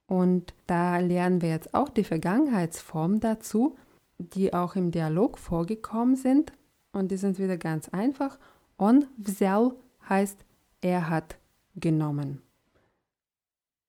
Und 0.08 0.54
da 0.68 1.00
lernen 1.00 1.42
wir 1.42 1.50
jetzt 1.50 1.74
auch 1.74 1.90
die 1.90 2.04
Vergangenheitsform 2.04 3.20
dazu, 3.20 3.76
die 4.18 4.54
auch 4.54 4.76
im 4.76 4.92
Dialog 4.92 5.38
vorgekommen 5.38 6.16
sind. 6.16 6.54
Und 6.92 7.12
die 7.12 7.18
sind 7.18 7.40
wieder 7.40 7.58
ganz 7.58 7.90
einfach. 7.90 8.38
On 8.78 9.06
взял 9.18 9.76
heißt, 10.08 10.46
er 10.82 11.10
hat 11.10 11.38
genommen. 11.76 12.42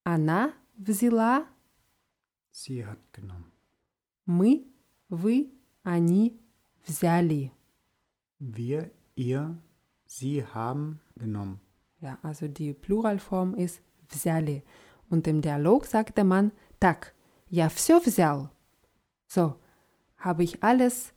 Она 0.08 0.52
взяла, 0.76 1.46
Sie 2.50 2.84
hat 2.84 2.98
genommen. 3.12 3.50
мы, 4.26 4.64
вы, 5.08 5.50
они 5.82 6.38
взяли. 6.86 7.52
Wir, 8.38 8.90
ihr, 9.16 9.56
sie 10.06 10.44
haben 10.44 11.00
genommen. 11.16 11.60
Ja, 12.00 12.18
also 12.22 12.46
die 12.48 12.72
Pluralform 12.74 13.54
ist 13.54 13.80
взяли. 14.08 14.62
Und 15.08 15.26
im 15.26 15.40
Dialog 15.40 15.86
sagt 15.86 16.16
der 16.16 16.24
Mann, 16.24 16.52
так, 16.80 17.14
я 17.48 17.68
все 17.68 17.98
взял. 18.00 18.50
So, 19.26 19.56
habe 20.16 20.44
ich 20.44 20.62
alles 20.62 21.12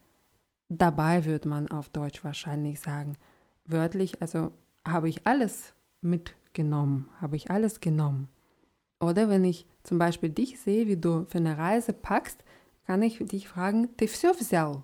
dabei, 0.70 1.26
würde 1.26 1.48
man 1.50 1.70
auf 1.70 1.90
Deutsch 1.90 2.24
wahrscheinlich 2.24 2.80
sagen. 2.80 3.18
Wörtlich, 3.66 4.22
also 4.22 4.52
habe 4.86 5.10
ich 5.10 5.28
alles 5.28 5.74
mitgenommen, 6.02 7.10
habe 7.20 7.36
ich 7.36 7.52
alles 7.52 7.80
genommen. 7.80 8.30
Oder 9.02 9.30
wenn 9.30 9.44
ich 9.44 9.68
zum 9.84 10.00
Beispiel 10.00 10.30
dich 10.30 10.60
sehe, 10.60 10.88
wie 10.88 10.98
du 10.98 11.26
für 11.26 11.38
eine 11.38 11.58
Reise 11.58 11.94
packst, 11.94 12.44
kann 12.86 13.02
ich 13.02 13.20
dich 13.20 13.48
fragen, 13.48 13.96
ты 13.98 14.08
все 14.08 14.34
взял? 14.34 14.84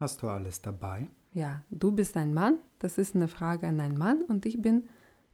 Hast 0.00 0.22
du 0.22 0.28
alles 0.28 0.60
dabei? 0.60 1.08
Ja, 1.32 1.62
du 1.70 1.92
bist 1.92 2.16
ein 2.16 2.34
Mann, 2.34 2.58
das 2.78 2.98
ist 2.98 3.14
eine 3.14 3.28
Frage 3.28 3.66
an 3.66 3.80
einen 3.80 3.96
Mann 3.96 4.22
und 4.22 4.44
ich 4.46 4.60
bin 4.60 4.88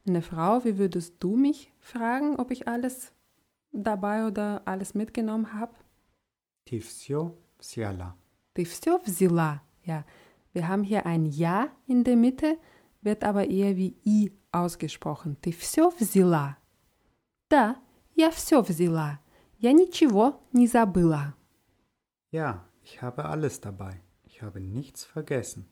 eine 0.07 0.21
Frau. 0.21 0.63
Wie 0.63 0.77
würdest 0.77 1.15
du 1.19 1.35
mich 1.35 1.73
fragen, 1.79 2.37
ob 2.37 2.51
ich 2.51 2.67
alles 2.67 3.11
dabei 3.71 4.25
oder 4.25 4.61
alles 4.65 4.93
mitgenommen 4.93 5.53
habe? 5.53 5.73
Ты 6.65 6.79
все 6.79 7.35
взяла. 7.57 8.15
Ты 8.53 8.65
все 8.65 8.99
взяла? 9.03 9.61
Ja, 9.83 10.05
wir 10.53 10.67
haben 10.67 10.83
hier 10.83 11.05
ein 11.05 11.25
Ja 11.25 11.69
in 11.87 12.03
der 12.03 12.15
Mitte, 12.15 12.57
wird 13.01 13.23
aber 13.23 13.49
eher 13.49 13.75
wie 13.75 13.95
I 14.05 14.31
ausgesprochen. 14.51 15.37
Ты 15.41 15.51
все 15.51 15.89
взяла? 15.89 16.57
Да, 17.49 17.75
я 18.15 18.31
все 18.31 18.61
взяла. 18.61 19.19
Я 19.59 19.73
ничего 19.73 20.41
не 20.53 20.67
забыла. 20.67 21.35
Ja, 22.31 22.65
ich 22.83 23.01
habe 23.01 23.25
alles 23.25 23.59
dabei. 23.59 24.01
Ich 24.23 24.41
habe 24.41 24.59
nichts 24.59 25.03
vergessen. 25.03 25.65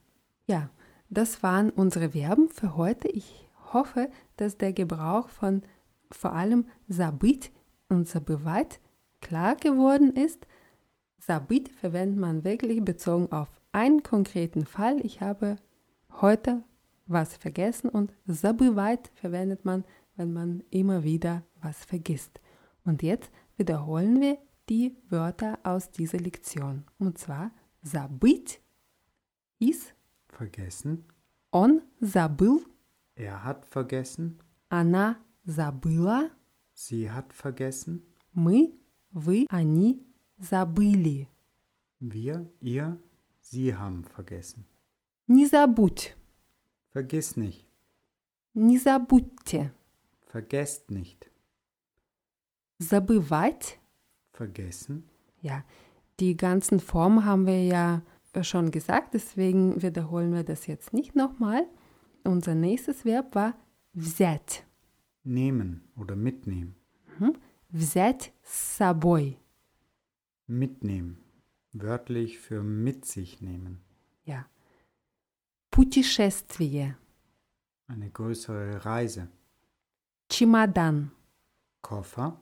Ja, 0.47 0.69
das 1.09 1.41
waren 1.43 1.69
unsere 1.69 2.09
Verben 2.09 2.49
für 2.49 2.75
heute. 2.75 3.07
Ich 3.07 3.49
hoffe, 3.73 4.09
dass 4.35 4.57
der 4.57 4.73
Gebrauch 4.73 5.29
von 5.29 5.63
vor 6.11 6.33
allem 6.33 6.65
забыть 6.87 7.51
und 7.89 8.07
забывать 8.07 8.79
klar 9.21 9.55
geworden 9.55 10.13
ist. 10.13 10.47
Забыть 11.19 11.71
verwendet 11.71 12.19
man 12.19 12.43
wirklich 12.43 12.83
bezogen 12.83 13.31
auf 13.31 13.49
einen 13.71 14.03
konkreten 14.03 14.65
Fall. 14.65 15.05
Ich 15.05 15.21
habe 15.21 15.57
heute 16.21 16.63
was 17.05 17.37
vergessen 17.37 17.89
und 17.89 18.13
забывать 18.25 19.11
verwendet 19.15 19.65
man, 19.65 19.85
wenn 20.15 20.33
man 20.33 20.63
immer 20.69 21.03
wieder 21.03 21.43
was 21.61 21.83
vergisst. 21.85 22.39
Und 22.85 23.03
jetzt 23.03 23.31
wiederholen 23.57 24.19
wir 24.21 24.37
die 24.69 24.95
Wörter 25.09 25.59
aus 25.63 25.91
dieser 25.91 26.19
Lektion. 26.19 26.83
Und 26.99 27.17
zwar 27.17 27.51
забыть 27.81 28.61
ist 29.59 29.93
Vergessen. 30.29 31.05
он 31.51 31.81
забыл, 31.99 32.65
Er 33.15 33.43
hat 33.43 33.65
vergessen. 33.65 34.39
она 34.69 35.17
забыла, 35.45 36.29
Sie 36.73 37.09
hat 37.09 37.33
vergessen. 37.33 38.03
мы, 38.33 38.71
вы, 39.11 39.45
они 39.49 40.05
забыли. 40.37 41.27
Wir, 41.99 42.47
ihr, 42.61 42.99
sie 43.41 43.73
haben 43.73 44.03
vergessen. 44.03 44.65
Не 45.27 45.45
забудь, 45.47 46.15
Vergiss 46.91 47.35
nicht. 47.37 47.65
не 48.53 48.77
забудьте. 48.77 49.71
Vergesst 50.27 50.91
nicht. 50.91 51.30
Забывать, 52.81 53.79
Vergessen. 54.33 55.09
ja, 55.41 55.63
die 56.19 56.37
ganzen 56.37 56.79
Formen 56.79 57.25
haben 57.25 57.45
wir 57.47 57.63
ja 57.63 58.01
schon 58.41 58.69
gesagt, 58.71 59.13
deswegen 59.13 59.81
wiederholen 59.81 60.31
wir 60.33 60.43
das 60.43 60.67
jetzt 60.67 60.93
nicht 60.93 61.15
nochmal. 61.15 61.65
Unser 62.23 62.53
nächstes 62.55 63.03
Verb 63.05 63.33
war 63.33 63.55
взять. 63.93 64.65
Nehmen 65.23 65.81
oder 65.95 66.15
mitnehmen. 66.15 66.75
Mhm. 67.19 67.33
Взять 67.69 68.31
с 68.43 68.77
собой. 68.77 69.37
Mitnehmen. 70.45 71.17
Wörtlich 71.73 72.39
für 72.39 72.63
mit 72.63 73.05
sich 73.05 73.41
nehmen. 73.41 73.81
Ja. 74.23 74.45
Путешествие. 75.71 76.97
Eine 77.87 78.09
größere 78.09 78.85
Reise. 78.85 79.27
Чемодан. 80.29 81.11
Koffer. 81.81 82.39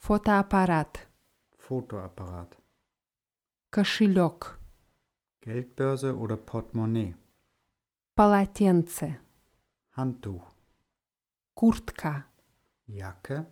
Фотоаппарат. 0.00 1.08
Fotoapparat. 1.58 2.56
Кошелек. 3.70 4.58
Geldbörse 5.40 6.16
oder 6.16 6.36
Portemonnaie. 6.36 7.14
Полотенце. 8.14 9.18
Handtuch. 9.92 10.44
Куртка. 11.54 12.24
Jacke. 12.86 13.46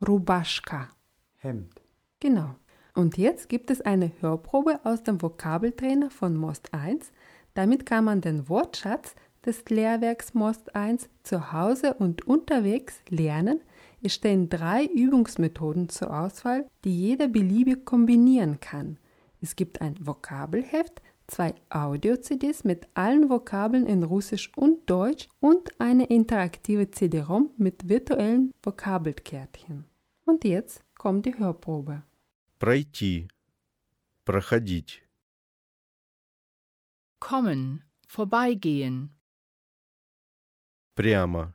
Рубашка. 0.00 0.88
Hemd. 1.36 1.80
Genau. 2.20 2.56
Und 2.94 3.16
jetzt 3.16 3.48
gibt 3.48 3.70
es 3.70 3.80
eine 3.80 4.12
Hörprobe 4.20 4.80
aus 4.84 5.02
dem 5.02 5.20
Vokabeltrainer 5.20 6.10
von 6.10 6.36
Most 6.36 6.72
1. 6.72 7.12
Damit 7.54 7.86
kann 7.86 8.04
man 8.04 8.20
den 8.20 8.48
Wortschatz 8.48 9.14
des 9.44 9.64
Lehrwerks 9.68 10.34
Most 10.34 10.74
1 10.74 11.08
zu 11.22 11.52
Hause 11.52 11.94
und 11.94 12.26
unterwegs 12.26 13.00
lernen. 13.08 13.60
Es 14.02 14.14
stehen 14.14 14.48
drei 14.48 14.84
Übungsmethoden 14.84 15.88
zur 15.88 16.18
Auswahl, 16.18 16.66
die 16.84 16.96
jeder 16.96 17.28
beliebig 17.28 17.84
kombinieren 17.84 18.60
kann. 18.60 18.98
Es 19.40 19.56
gibt 19.56 19.80
ein 19.80 19.94
Vokabelheft, 20.06 21.02
zwei 21.26 21.54
Audio-CDs 21.70 22.64
mit 22.64 22.86
allen 22.94 23.30
Vokabeln 23.30 23.86
in 23.86 24.02
Russisch 24.02 24.50
und 24.56 24.88
Deutsch 24.88 25.28
und 25.40 25.80
eine 25.80 26.06
interaktive 26.06 26.90
CD-ROM 26.90 27.50
mit 27.56 27.88
virtuellen 27.88 28.52
Vokabelkärtchen. 28.62 29.84
Und 30.24 30.44
jetzt 30.44 30.82
kommt 30.98 31.26
die 31.26 31.38
Hörprobe. 31.38 32.02
Пройти. 32.58 33.28
Проходить. 34.24 35.04
kommen, 37.24 37.82
vorbeigehen, 38.06 39.10
Прямо. 40.94 41.54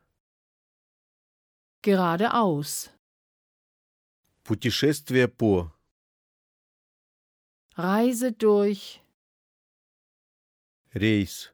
geradeaus, 1.84 2.90
Путешествие 4.44 5.28
по. 5.28 5.72
Reise 7.78 8.32
durch 8.32 9.02
рейс, 10.94 11.54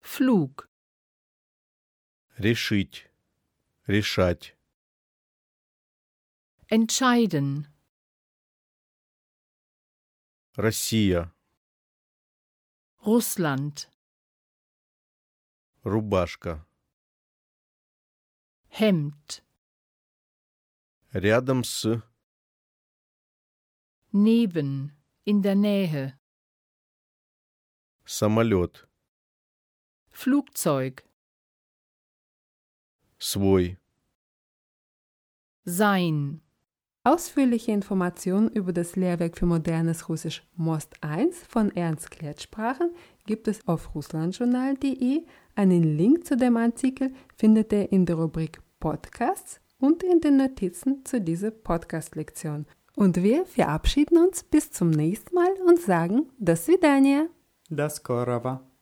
Flug, 0.00 0.68
решить, 2.38 3.10
решать, 3.86 4.56
entscheiden, 6.70 7.66
Россия, 10.56 11.32
Russland, 13.04 13.88
рубашка, 15.84 16.66
Hemd, 18.72 19.42
рядом 21.12 21.64
с, 21.64 22.02
neben, 24.12 24.92
in 25.24 25.42
der 25.42 25.54
Nähe, 25.54 26.18
самолет, 28.04 28.88
Flugzeug, 30.10 31.04
свой, 33.18 33.78
sein, 35.64 36.40
Ausführliche 37.08 37.72
Informationen 37.72 38.50
über 38.50 38.70
das 38.70 38.94
Lehrwerk 38.94 39.38
für 39.38 39.46
modernes 39.46 40.10
Russisch 40.10 40.42
Most 40.56 41.02
1 41.02 41.38
von 41.48 41.74
Ernst 41.74 42.10
Klettsprachen 42.10 42.90
gibt 43.24 43.48
es 43.48 43.66
auf 43.66 43.94
russlandjournal.de. 43.94 45.24
Einen 45.54 45.96
Link 45.96 46.26
zu 46.26 46.36
dem 46.36 46.58
Artikel 46.58 47.14
findet 47.34 47.72
ihr 47.72 47.90
in 47.92 48.04
der 48.04 48.16
Rubrik 48.16 48.60
Podcasts 48.83 49.61
und 49.79 50.03
in 50.03 50.19
den 50.19 50.35
Notizen 50.35 51.05
zu 51.05 51.21
dieser 51.21 51.51
Podcast-Lektion. 51.51 52.65
Und 52.97 53.23
wir 53.23 53.45
verabschieden 53.45 54.17
uns 54.17 54.43
bis 54.43 54.71
zum 54.71 54.89
nächsten 54.89 55.33
Mal 55.33 55.53
und 55.65 55.79
sagen, 55.79 56.29
das 56.37 56.67
Vidania. 56.67 57.27
Das 57.69 58.03
Korava. 58.03 58.72